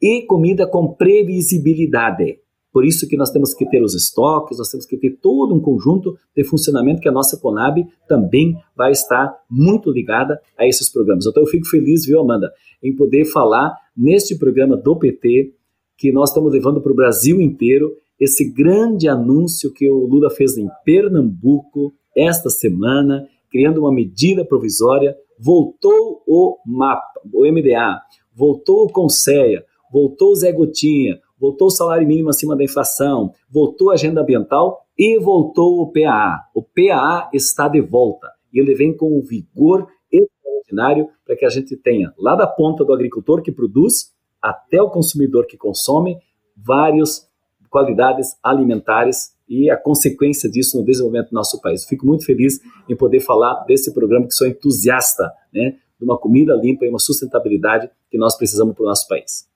e 0.00 0.22
comida 0.26 0.66
com 0.66 0.92
previsibilidade. 0.92 2.38
Por 2.72 2.86
isso 2.86 3.06
que 3.06 3.16
nós 3.16 3.30
temos 3.30 3.52
que 3.52 3.68
ter 3.68 3.82
os 3.82 3.94
estoques, 3.94 4.58
nós 4.58 4.70
temos 4.70 4.86
que 4.86 4.96
ter 4.96 5.18
todo 5.20 5.54
um 5.54 5.60
conjunto 5.60 6.16
de 6.34 6.42
funcionamento 6.42 7.00
que 7.00 7.08
a 7.08 7.12
nossa 7.12 7.38
Conab 7.38 7.86
também 8.08 8.56
vai 8.74 8.92
estar 8.92 9.36
muito 9.50 9.90
ligada 9.90 10.40
a 10.56 10.66
esses 10.66 10.90
programas. 10.90 11.26
Então 11.26 11.42
eu 11.42 11.48
fico 11.48 11.66
feliz, 11.66 12.06
viu, 12.06 12.20
Amanda, 12.20 12.50
em 12.82 12.94
poder 12.96 13.26
falar 13.26 13.76
neste 13.96 14.38
programa 14.38 14.76
do 14.76 14.96
PT 14.96 15.52
que 15.98 16.10
nós 16.10 16.30
estamos 16.30 16.52
levando 16.52 16.80
para 16.80 16.92
o 16.92 16.96
Brasil 16.96 17.40
inteiro 17.40 17.92
esse 18.18 18.50
grande 18.50 19.08
anúncio 19.08 19.72
que 19.72 19.88
o 19.90 20.06
Lula 20.06 20.30
fez 20.30 20.56
em 20.56 20.68
Pernambuco 20.84 21.92
esta 22.16 22.48
semana, 22.48 23.26
criando 23.50 23.80
uma 23.80 23.92
medida 23.92 24.44
provisória, 24.44 25.16
voltou 25.38 26.22
o 26.26 26.56
MAPA, 26.64 27.20
o 27.32 27.44
MDA, 27.44 28.00
voltou 28.34 28.84
o 28.84 28.92
Conceia, 28.92 29.64
voltou 29.92 30.30
o 30.30 30.34
Zé 30.34 30.52
Gotinha, 30.52 31.18
voltou 31.42 31.66
o 31.66 31.70
salário 31.70 32.06
mínimo 32.06 32.30
acima 32.30 32.54
da 32.54 32.62
inflação, 32.62 33.34
voltou 33.50 33.90
a 33.90 33.94
agenda 33.94 34.20
ambiental 34.20 34.86
e 34.96 35.18
voltou 35.18 35.82
o 35.82 35.90
PAA. 35.90 36.40
O 36.54 36.62
PAA 36.62 37.28
está 37.34 37.66
de 37.66 37.80
volta 37.80 38.30
e 38.52 38.60
ele 38.60 38.76
vem 38.76 38.96
com 38.96 39.18
um 39.18 39.20
vigor 39.20 39.88
extraordinário 40.12 41.08
para 41.26 41.34
que 41.34 41.44
a 41.44 41.48
gente 41.48 41.76
tenha 41.76 42.14
lá 42.16 42.36
da 42.36 42.46
ponta 42.46 42.84
do 42.84 42.92
agricultor 42.92 43.42
que 43.42 43.50
produz 43.50 44.12
até 44.40 44.80
o 44.80 44.88
consumidor 44.88 45.46
que 45.46 45.56
consome 45.56 46.16
vários 46.56 47.26
qualidades 47.68 48.36
alimentares 48.40 49.32
e 49.48 49.68
a 49.68 49.76
consequência 49.76 50.48
disso 50.48 50.78
no 50.78 50.84
desenvolvimento 50.84 51.30
do 51.30 51.34
nosso 51.34 51.60
país. 51.60 51.84
Fico 51.84 52.06
muito 52.06 52.24
feliz 52.24 52.60
em 52.88 52.94
poder 52.94 53.18
falar 53.18 53.64
desse 53.64 53.92
programa 53.92 54.28
que 54.28 54.34
sou 54.34 54.46
entusiasta, 54.46 55.32
né, 55.52 55.76
de 55.98 56.04
uma 56.04 56.16
comida 56.16 56.54
limpa 56.54 56.84
e 56.84 56.88
uma 56.88 57.00
sustentabilidade 57.00 57.90
que 58.08 58.18
nós 58.18 58.36
precisamos 58.36 58.76
para 58.76 58.84
o 58.84 58.86
nosso 58.86 59.08
país. 59.08 59.50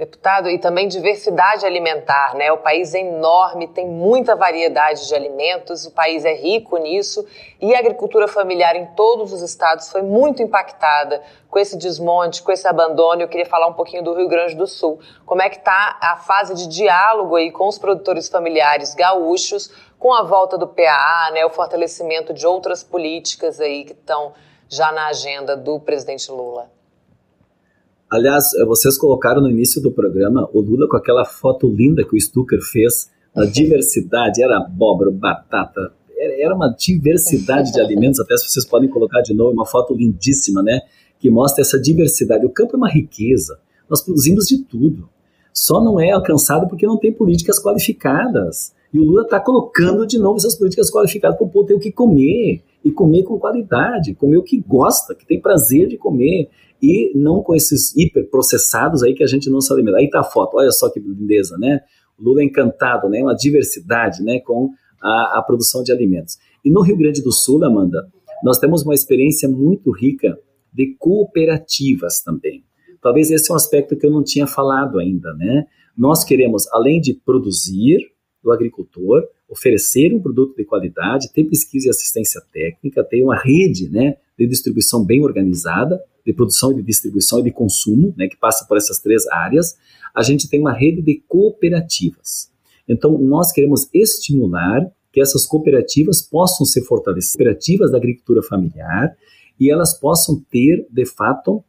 Deputado, 0.00 0.48
e 0.48 0.58
também 0.58 0.88
diversidade 0.88 1.66
alimentar, 1.66 2.34
né? 2.34 2.50
O 2.50 2.56
país 2.56 2.94
é 2.94 3.00
enorme, 3.00 3.68
tem 3.68 3.86
muita 3.86 4.34
variedade 4.34 5.06
de 5.06 5.14
alimentos, 5.14 5.84
o 5.84 5.90
país 5.90 6.24
é 6.24 6.32
rico 6.32 6.78
nisso 6.78 7.22
e 7.60 7.74
a 7.74 7.78
agricultura 7.78 8.26
familiar 8.26 8.74
em 8.76 8.86
todos 8.94 9.30
os 9.30 9.42
estados 9.42 9.92
foi 9.92 10.00
muito 10.00 10.42
impactada 10.42 11.22
com 11.50 11.58
esse 11.58 11.76
desmonte, 11.76 12.42
com 12.42 12.50
esse 12.50 12.66
abandono. 12.66 13.20
Eu 13.20 13.28
queria 13.28 13.44
falar 13.44 13.66
um 13.66 13.74
pouquinho 13.74 14.02
do 14.02 14.14
Rio 14.14 14.26
Grande 14.26 14.54
do 14.54 14.66
Sul. 14.66 14.98
Como 15.26 15.42
é 15.42 15.50
que 15.50 15.58
está 15.58 15.98
a 16.00 16.16
fase 16.16 16.54
de 16.54 16.66
diálogo 16.66 17.36
aí 17.36 17.52
com 17.52 17.68
os 17.68 17.78
produtores 17.78 18.26
familiares 18.26 18.94
gaúchos, 18.94 19.70
com 19.98 20.14
a 20.14 20.22
volta 20.22 20.56
do 20.56 20.66
PAA, 20.66 21.32
né? 21.34 21.44
O 21.44 21.50
fortalecimento 21.50 22.32
de 22.32 22.46
outras 22.46 22.82
políticas 22.82 23.60
aí 23.60 23.84
que 23.84 23.92
estão 23.92 24.32
já 24.66 24.90
na 24.92 25.08
agenda 25.08 25.54
do 25.54 25.78
presidente 25.78 26.32
Lula. 26.32 26.79
Aliás, 28.10 28.52
eh, 28.54 28.64
vocês 28.64 28.98
colocaram 28.98 29.40
no 29.40 29.48
início 29.48 29.80
do 29.80 29.92
programa 29.92 30.48
o 30.52 30.60
Lula 30.60 30.88
com 30.88 30.96
aquela 30.96 31.24
foto 31.24 31.68
linda 31.72 32.04
que 32.04 32.16
o 32.16 32.20
Stucker 32.20 32.60
fez, 32.60 33.08
a 33.34 33.44
diversidade, 33.46 34.42
era 34.42 34.58
abóbora, 34.58 35.12
batata, 35.12 35.92
era 36.18 36.54
uma 36.54 36.68
diversidade 36.68 37.72
de 37.72 37.78
alimentos, 37.80 38.18
até 38.18 38.36
se 38.36 38.48
vocês 38.48 38.66
podem 38.66 38.88
colocar 38.88 39.20
de 39.20 39.32
novo, 39.32 39.52
uma 39.52 39.64
foto 39.64 39.94
lindíssima, 39.94 40.60
né? 40.62 40.80
Que 41.20 41.30
mostra 41.30 41.62
essa 41.62 41.78
diversidade. 41.78 42.44
O 42.44 42.50
campo 42.50 42.74
é 42.74 42.76
uma 42.76 42.90
riqueza, 42.90 43.60
nós 43.88 44.02
produzimos 44.02 44.46
de 44.46 44.58
tudo. 44.58 45.08
Só 45.52 45.82
não 45.82 46.00
é 46.00 46.10
alcançado 46.10 46.68
porque 46.68 46.86
não 46.86 46.98
tem 46.98 47.12
políticas 47.12 47.62
qualificadas. 47.62 48.72
E 48.92 48.98
o 48.98 49.04
Lula 49.04 49.22
está 49.22 49.38
colocando 49.38 50.06
de 50.06 50.18
novo 50.18 50.38
essas 50.38 50.56
políticas 50.56 50.90
qualificadas 50.90 51.38
para 51.38 51.46
o 51.46 51.50
povo 51.50 51.66
ter 51.66 51.74
o 51.74 51.78
que 51.78 51.92
comer. 51.92 52.62
E 52.82 52.90
comer 52.90 53.24
com 53.24 53.38
qualidade, 53.38 54.14
comer 54.14 54.38
o 54.38 54.42
que 54.42 54.58
gosta, 54.58 55.14
que 55.14 55.26
tem 55.26 55.38
prazer 55.38 55.86
de 55.86 55.98
comer 55.98 56.48
e 56.82 57.12
não 57.14 57.42
com 57.42 57.54
esses 57.54 57.94
hiperprocessados 57.94 59.02
aí 59.02 59.14
que 59.14 59.22
a 59.22 59.26
gente 59.26 59.50
não 59.50 59.60
se 59.60 59.70
alimenta. 59.72 59.98
Aí 59.98 60.08
tá 60.08 60.20
a 60.20 60.24
foto, 60.24 60.56
olha 60.56 60.70
só 60.70 60.88
que 60.90 60.98
lindeza, 60.98 61.58
né? 61.58 61.80
O 62.18 62.24
Lula 62.24 62.40
é 62.40 62.44
encantado, 62.44 63.08
né? 63.08 63.22
Uma 63.22 63.34
diversidade, 63.34 64.22
né? 64.22 64.40
Com 64.40 64.70
a, 65.02 65.38
a 65.38 65.42
produção 65.42 65.82
de 65.82 65.92
alimentos. 65.92 66.38
E 66.64 66.70
no 66.70 66.80
Rio 66.80 66.96
Grande 66.96 67.22
do 67.22 67.32
Sul, 67.32 67.62
Amanda, 67.64 68.08
nós 68.42 68.58
temos 68.58 68.82
uma 68.82 68.94
experiência 68.94 69.48
muito 69.48 69.90
rica 69.90 70.38
de 70.72 70.94
cooperativas 70.98 72.22
também. 72.22 72.64
talvez 73.02 73.30
esse 73.30 73.50
é 73.50 73.52
um 73.52 73.56
aspecto 73.56 73.96
que 73.96 74.06
eu 74.06 74.10
não 74.10 74.22
tinha 74.22 74.46
falado 74.46 74.98
ainda, 74.98 75.32
né? 75.34 75.66
Nós 75.96 76.24
queremos, 76.24 76.66
além 76.72 77.00
de 77.00 77.12
produzir 77.12 78.09
do 78.42 78.52
agricultor, 78.52 79.26
oferecer 79.48 80.14
um 80.14 80.20
produto 80.20 80.56
de 80.56 80.64
qualidade, 80.64 81.32
ter 81.32 81.44
pesquisa 81.44 81.88
e 81.88 81.90
assistência 81.90 82.40
técnica, 82.52 83.04
ter 83.04 83.22
uma 83.22 83.36
rede, 83.36 83.88
né, 83.88 84.16
de 84.38 84.46
distribuição 84.46 85.04
bem 85.04 85.22
organizada, 85.22 86.00
de 86.24 86.32
produção 86.32 86.72
e 86.72 86.76
de 86.76 86.82
distribuição 86.82 87.40
e 87.40 87.42
de 87.42 87.50
consumo, 87.50 88.14
né, 88.16 88.28
que 88.28 88.36
passa 88.36 88.66
por 88.66 88.76
essas 88.76 88.98
três 88.98 89.26
áreas. 89.28 89.76
A 90.14 90.22
gente 90.22 90.48
tem 90.48 90.60
uma 90.60 90.72
rede 90.72 91.02
de 91.02 91.22
cooperativas. 91.28 92.50
Então, 92.88 93.18
nós 93.18 93.52
queremos 93.52 93.88
estimular 93.92 94.90
que 95.12 95.20
essas 95.20 95.46
cooperativas 95.46 96.22
possam 96.22 96.64
ser 96.64 96.82
fortalecidas, 96.82 97.32
cooperativas 97.32 97.90
da 97.90 97.98
agricultura 97.98 98.42
familiar, 98.42 99.16
e 99.58 99.70
elas 99.70 99.98
possam 99.98 100.40
ter, 100.50 100.86
de 100.90 101.04
fato, 101.04 101.62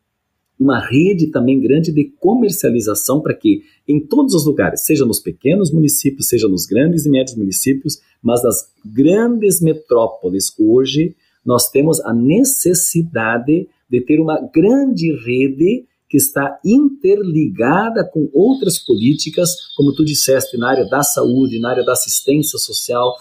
uma 0.62 0.80
rede 0.80 1.32
também 1.32 1.60
grande 1.60 1.92
de 1.92 2.04
comercialização 2.20 3.20
para 3.20 3.34
que 3.34 3.64
em 3.88 4.00
todos 4.00 4.36
os 4.36 4.46
lugares, 4.46 4.86
seja 4.86 5.04
nos 5.04 5.20
pequenos 5.20 5.72
municípios, 5.74 6.28
seja 6.28 6.48
nos 6.48 6.68
grandes 6.68 7.04
e 7.04 7.10
médios 7.10 7.36
municípios, 7.36 8.00
mas 8.22 8.44
nas 8.44 8.72
grandes 8.86 9.60
metrópoles 9.60 10.54
hoje, 10.60 11.16
nós 11.44 11.72
temos 11.72 12.00
a 12.02 12.14
necessidade 12.14 13.68
de 13.90 14.02
ter 14.02 14.20
uma 14.20 14.40
grande 14.54 15.12
rede 15.26 15.84
que 16.08 16.18
está 16.18 16.60
interligada 16.64 18.08
com 18.14 18.30
outras 18.32 18.78
políticas, 18.78 19.50
como 19.76 19.96
tu 19.96 20.06
disseste, 20.06 20.58
na 20.58 20.70
área 20.70 20.86
da 20.88 21.02
saúde, 21.02 21.60
na 21.60 21.72
área 21.72 21.84
da 21.84 21.94
assistência 21.94 22.60
social, 22.60 23.16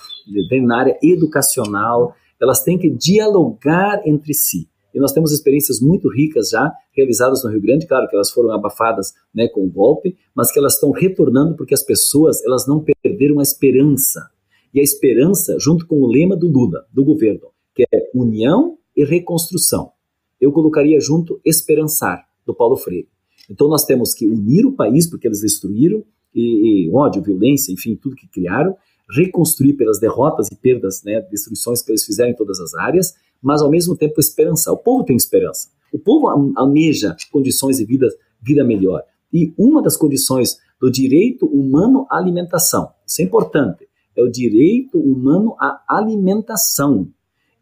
na 0.66 0.78
área 0.78 0.98
educacional, 1.02 2.14
elas 2.38 2.62
têm 2.62 2.76
que 2.76 2.90
dialogar 2.90 4.02
entre 4.04 4.34
si. 4.34 4.68
E 4.94 4.98
nós 4.98 5.12
temos 5.12 5.32
experiências 5.32 5.80
muito 5.80 6.08
ricas 6.08 6.50
já 6.50 6.72
realizadas 6.92 7.44
no 7.44 7.50
Rio 7.50 7.60
Grande, 7.60 7.86
claro 7.86 8.08
que 8.08 8.14
elas 8.14 8.30
foram 8.30 8.52
abafadas 8.52 9.12
né, 9.34 9.48
com 9.48 9.64
o 9.64 9.70
golpe, 9.70 10.16
mas 10.34 10.52
que 10.52 10.58
elas 10.58 10.74
estão 10.74 10.90
retornando 10.90 11.56
porque 11.56 11.74
as 11.74 11.84
pessoas 11.84 12.44
elas 12.44 12.66
não 12.66 12.84
perderam 13.02 13.38
a 13.38 13.42
esperança. 13.42 14.28
E 14.72 14.80
a 14.80 14.82
esperança, 14.82 15.56
junto 15.58 15.86
com 15.86 16.00
o 16.00 16.06
lema 16.06 16.36
do 16.36 16.48
Lula, 16.48 16.86
do 16.92 17.04
governo, 17.04 17.48
que 17.74 17.82
é 17.82 18.10
união 18.14 18.78
e 18.96 19.04
reconstrução. 19.04 19.92
Eu 20.40 20.52
colocaria 20.52 21.00
junto 21.00 21.40
esperançar, 21.44 22.24
do 22.46 22.54
Paulo 22.54 22.76
Freire. 22.76 23.08
Então 23.50 23.68
nós 23.68 23.84
temos 23.84 24.14
que 24.14 24.26
unir 24.26 24.64
o 24.64 24.72
país, 24.72 25.08
porque 25.08 25.26
eles 25.26 25.40
destruíram, 25.40 26.04
e, 26.34 26.86
e 26.86 26.90
ódio, 26.92 27.22
violência, 27.22 27.72
enfim, 27.72 27.96
tudo 27.96 28.16
que 28.16 28.28
criaram, 28.28 28.76
reconstruir 29.14 29.74
pelas 29.74 29.98
derrotas 29.98 30.48
e 30.50 30.56
perdas, 30.56 31.02
né, 31.04 31.20
destruições 31.30 31.82
que 31.82 31.90
eles 31.90 32.04
fizeram 32.04 32.30
em 32.30 32.36
todas 32.36 32.60
as 32.60 32.74
áreas, 32.74 33.14
mas 33.42 33.62
ao 33.62 33.70
mesmo 33.70 33.96
tempo 33.96 34.20
esperança. 34.20 34.72
O 34.72 34.76
povo 34.76 35.04
tem 35.04 35.16
esperança. 35.16 35.68
O 35.92 35.98
povo 35.98 36.28
almeja 36.56 37.16
condições 37.32 37.78
de 37.78 37.84
vida, 37.84 38.08
vida 38.40 38.64
melhor. 38.64 39.02
E 39.32 39.52
uma 39.58 39.82
das 39.82 39.96
condições 39.96 40.58
do 40.80 40.90
direito 40.90 41.46
humano 41.46 42.06
à 42.10 42.18
alimentação, 42.18 42.90
isso 43.06 43.20
é 43.20 43.24
importante, 43.24 43.86
é 44.16 44.22
o 44.22 44.30
direito 44.30 44.98
humano 44.98 45.54
à 45.58 45.82
alimentação. 45.88 47.08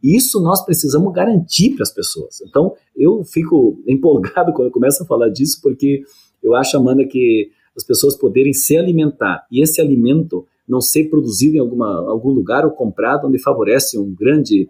Isso 0.02 0.40
nós 0.40 0.64
precisamos 0.64 1.12
garantir 1.12 1.70
para 1.74 1.82
as 1.82 1.92
pessoas. 1.92 2.40
Então, 2.42 2.74
eu 2.96 3.24
fico 3.24 3.82
empolgado 3.86 4.52
quando 4.52 4.68
eu 4.68 4.72
começo 4.72 5.02
a 5.02 5.06
falar 5.06 5.28
disso, 5.28 5.60
porque 5.62 6.02
eu 6.42 6.54
acho, 6.54 6.76
Amanda, 6.76 7.04
que 7.04 7.50
as 7.76 7.84
pessoas 7.84 8.16
poderem 8.16 8.52
se 8.52 8.76
alimentar 8.76 9.46
e 9.50 9.62
esse 9.62 9.80
alimento 9.80 10.46
não 10.68 10.80
ser 10.80 11.08
produzido 11.08 11.56
em 11.56 11.60
alguma, 11.60 11.88
algum 12.10 12.30
lugar 12.30 12.64
ou 12.64 12.72
comprado 12.72 13.26
onde 13.26 13.38
favorece 13.40 13.98
um 13.98 14.14
grande 14.14 14.68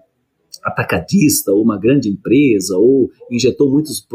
atacadista 0.62 1.52
ou 1.52 1.62
uma 1.62 1.78
grande 1.78 2.08
empresa 2.08 2.76
ou 2.76 3.10
injetou 3.30 3.70
muitos, 3.70 4.06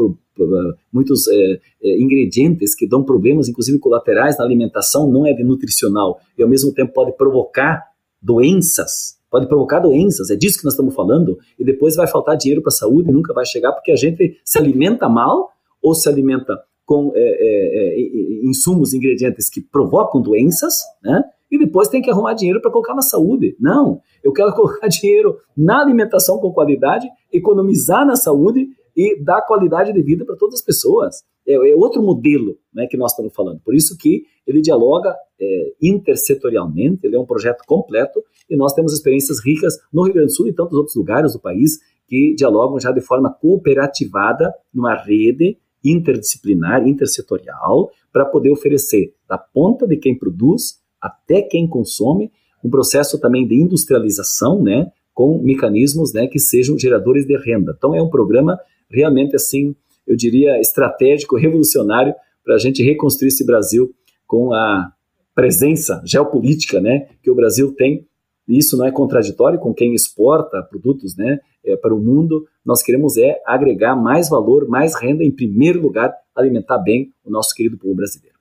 muitos 0.92 1.26
é, 1.28 1.60
ingredientes 1.98 2.74
que 2.74 2.88
dão 2.88 3.02
problemas, 3.02 3.48
inclusive 3.48 3.78
colaterais 3.78 4.38
na 4.38 4.44
alimentação, 4.44 5.10
não 5.10 5.26
é 5.26 5.34
nutricional. 5.42 6.20
E 6.36 6.42
ao 6.42 6.48
mesmo 6.48 6.72
tempo 6.72 6.92
pode 6.92 7.16
provocar 7.16 7.82
doenças, 8.20 9.18
pode 9.30 9.46
provocar 9.46 9.80
doenças, 9.80 10.30
é 10.30 10.36
disso 10.36 10.58
que 10.58 10.64
nós 10.64 10.74
estamos 10.74 10.94
falando, 10.94 11.38
e 11.58 11.64
depois 11.64 11.96
vai 11.96 12.06
faltar 12.06 12.36
dinheiro 12.36 12.62
para 12.62 12.70
a 12.70 12.76
saúde 12.76 13.10
e 13.10 13.12
nunca 13.12 13.34
vai 13.34 13.44
chegar 13.44 13.72
porque 13.72 13.92
a 13.92 13.96
gente 13.96 14.38
se 14.44 14.58
alimenta 14.58 15.08
mal 15.08 15.50
ou 15.82 15.94
se 15.94 16.08
alimenta 16.08 16.58
com 16.86 17.12
é, 17.14 17.20
é 17.20 18.46
insumos, 18.46 18.92
ingredientes 18.92 19.48
que 19.48 19.60
provocam 19.60 20.20
doenças, 20.20 20.74
né? 21.02 21.22
E 21.50 21.58
depois 21.58 21.88
tem 21.88 22.02
que 22.02 22.10
arrumar 22.10 22.34
dinheiro 22.34 22.60
para 22.60 22.70
colocar 22.70 22.94
na 22.94 23.02
saúde. 23.02 23.56
Não, 23.60 24.00
eu 24.22 24.32
quero 24.32 24.52
colocar 24.54 24.88
dinheiro 24.88 25.36
na 25.56 25.80
alimentação 25.80 26.38
com 26.38 26.52
qualidade, 26.52 27.08
economizar 27.32 28.06
na 28.06 28.16
saúde 28.16 28.68
e 28.96 29.22
dar 29.22 29.42
qualidade 29.42 29.92
de 29.92 30.02
vida 30.02 30.24
para 30.24 30.36
todas 30.36 30.56
as 30.56 30.62
pessoas. 30.62 31.22
É, 31.46 31.54
é, 31.54 31.74
outro 31.76 32.02
modelo 32.02 32.56
né, 32.72 32.86
que 32.86 32.96
nós 32.96 33.12
estamos 33.12 33.34
falando. 33.34 33.60
Por 33.62 33.74
isso 33.74 33.96
que 33.98 34.24
ele 34.46 34.60
dialoga 34.60 35.14
é, 35.40 35.72
intersetorialmente, 35.82 37.06
ele 37.06 37.16
é 37.16 37.20
um 37.20 37.26
projeto 37.26 37.62
completo 37.66 38.22
e 38.48 38.56
nós 38.56 38.72
temos 38.72 38.92
experiências 38.92 39.44
ricas 39.44 39.74
no 39.92 40.04
Rio 40.04 40.14
Grande 40.14 40.28
do 40.28 40.34
Sul 40.34 40.48
e 40.48 40.54
tantos 40.54 40.76
outros 40.76 40.96
lugares 40.96 41.32
do 41.32 41.40
país 41.40 41.78
que 42.06 42.34
dialogam 42.36 42.78
já 42.78 42.92
de 42.92 43.00
forma 43.00 43.30
cooperativada 43.30 44.52
numa 44.72 44.94
rede 44.94 45.58
interdisciplinar, 45.84 46.86
intersetorial, 46.88 47.90
para 48.10 48.24
poder 48.24 48.50
oferecer 48.50 49.12
da 49.28 49.36
ponta 49.36 49.86
de 49.86 49.96
quem 49.98 50.16
produz 50.16 50.82
até 51.04 51.42
quem 51.42 51.68
consome, 51.68 52.32
um 52.64 52.70
processo 52.70 53.20
também 53.20 53.46
de 53.46 53.54
industrialização, 53.54 54.62
né, 54.62 54.90
com 55.12 55.38
mecanismos, 55.38 56.14
né, 56.14 56.26
que 56.26 56.38
sejam 56.38 56.78
geradores 56.78 57.26
de 57.26 57.36
renda. 57.36 57.74
Então 57.76 57.94
é 57.94 58.02
um 58.02 58.08
programa 58.08 58.58
realmente 58.90 59.36
assim, 59.36 59.76
eu 60.06 60.16
diria 60.16 60.58
estratégico, 60.58 61.36
revolucionário 61.36 62.14
para 62.42 62.54
a 62.54 62.58
gente 62.58 62.82
reconstruir 62.82 63.28
esse 63.28 63.44
Brasil 63.44 63.94
com 64.26 64.54
a 64.54 64.90
presença 65.34 66.00
geopolítica, 66.06 66.80
né, 66.80 67.08
que 67.22 67.30
o 67.30 67.34
Brasil 67.34 67.74
tem. 67.74 68.06
Isso 68.48 68.76
não 68.76 68.86
é 68.86 68.90
contraditório 68.90 69.58
com 69.58 69.74
quem 69.74 69.94
exporta 69.94 70.62
produtos, 70.62 71.16
né, 71.16 71.38
é, 71.64 71.76
para 71.76 71.94
o 71.94 71.98
mundo. 71.98 72.46
Nós 72.64 72.82
queremos 72.82 73.18
é 73.18 73.40
agregar 73.46 73.94
mais 73.94 74.28
valor, 74.28 74.66
mais 74.68 74.94
renda, 74.94 75.22
em 75.22 75.30
primeiro 75.30 75.80
lugar, 75.82 76.14
alimentar 76.34 76.78
bem 76.78 77.12
o 77.24 77.30
nosso 77.30 77.54
querido 77.54 77.76
povo 77.76 77.94
brasileiro. 77.94 78.33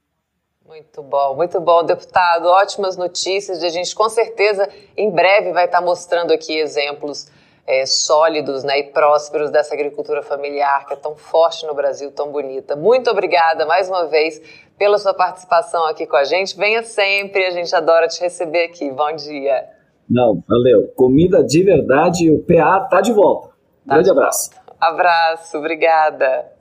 Muito 0.74 1.04
bom, 1.04 1.36
muito 1.36 1.62
bom, 1.62 1.84
deputado. 1.84 2.48
Ótimas 2.48 2.98
notícias. 2.98 3.64
A 3.64 3.70
gente 3.70 3.94
com 3.94 4.10
certeza 4.10 4.68
em 4.98 5.12
breve 5.12 5.52
vai 5.52 5.66
estar 5.66 5.82
mostrando 5.82 6.34
aqui 6.34 6.58
exemplos 6.58 7.30
é, 7.68 7.86
sólidos 7.86 8.64
né, 8.64 8.80
e 8.80 8.84
prósperos 8.86 9.52
dessa 9.52 9.76
agricultura 9.76 10.24
familiar 10.24 10.88
que 10.88 10.94
é 10.96 10.96
tão 10.96 11.16
forte 11.16 11.64
no 11.68 11.76
Brasil, 11.76 12.10
tão 12.12 12.32
bonita. 12.32 12.76
Muito 12.76 13.08
obrigada 13.12 13.68
mais 13.68 13.88
uma 13.88 14.08
vez 14.08 14.42
pela 14.76 14.98
sua 14.98 15.14
participação 15.14 15.86
aqui 15.86 16.08
com 16.08 16.16
a 16.16 16.24
gente. 16.24 16.58
Venha 16.58 16.82
sempre, 16.82 17.46
a 17.46 17.52
gente 17.52 17.76
adora 17.76 18.08
te 18.08 18.20
receber 18.20 18.64
aqui. 18.64 18.90
Bom 18.90 19.16
dia. 19.16 19.70
Não, 20.10 20.44
valeu. 20.50 20.92
Comida 20.96 21.44
de 21.44 21.62
verdade, 21.62 22.32
o 22.32 22.40
PA 22.40 22.80
tá 22.90 23.00
de 23.00 23.14
volta. 23.14 23.50
Tá 23.88 23.94
Grande 23.94 24.06
de 24.06 24.10
abraço. 24.10 24.50
Volta. 24.50 24.76
Abraço, 24.82 25.56
obrigada. 25.56 26.52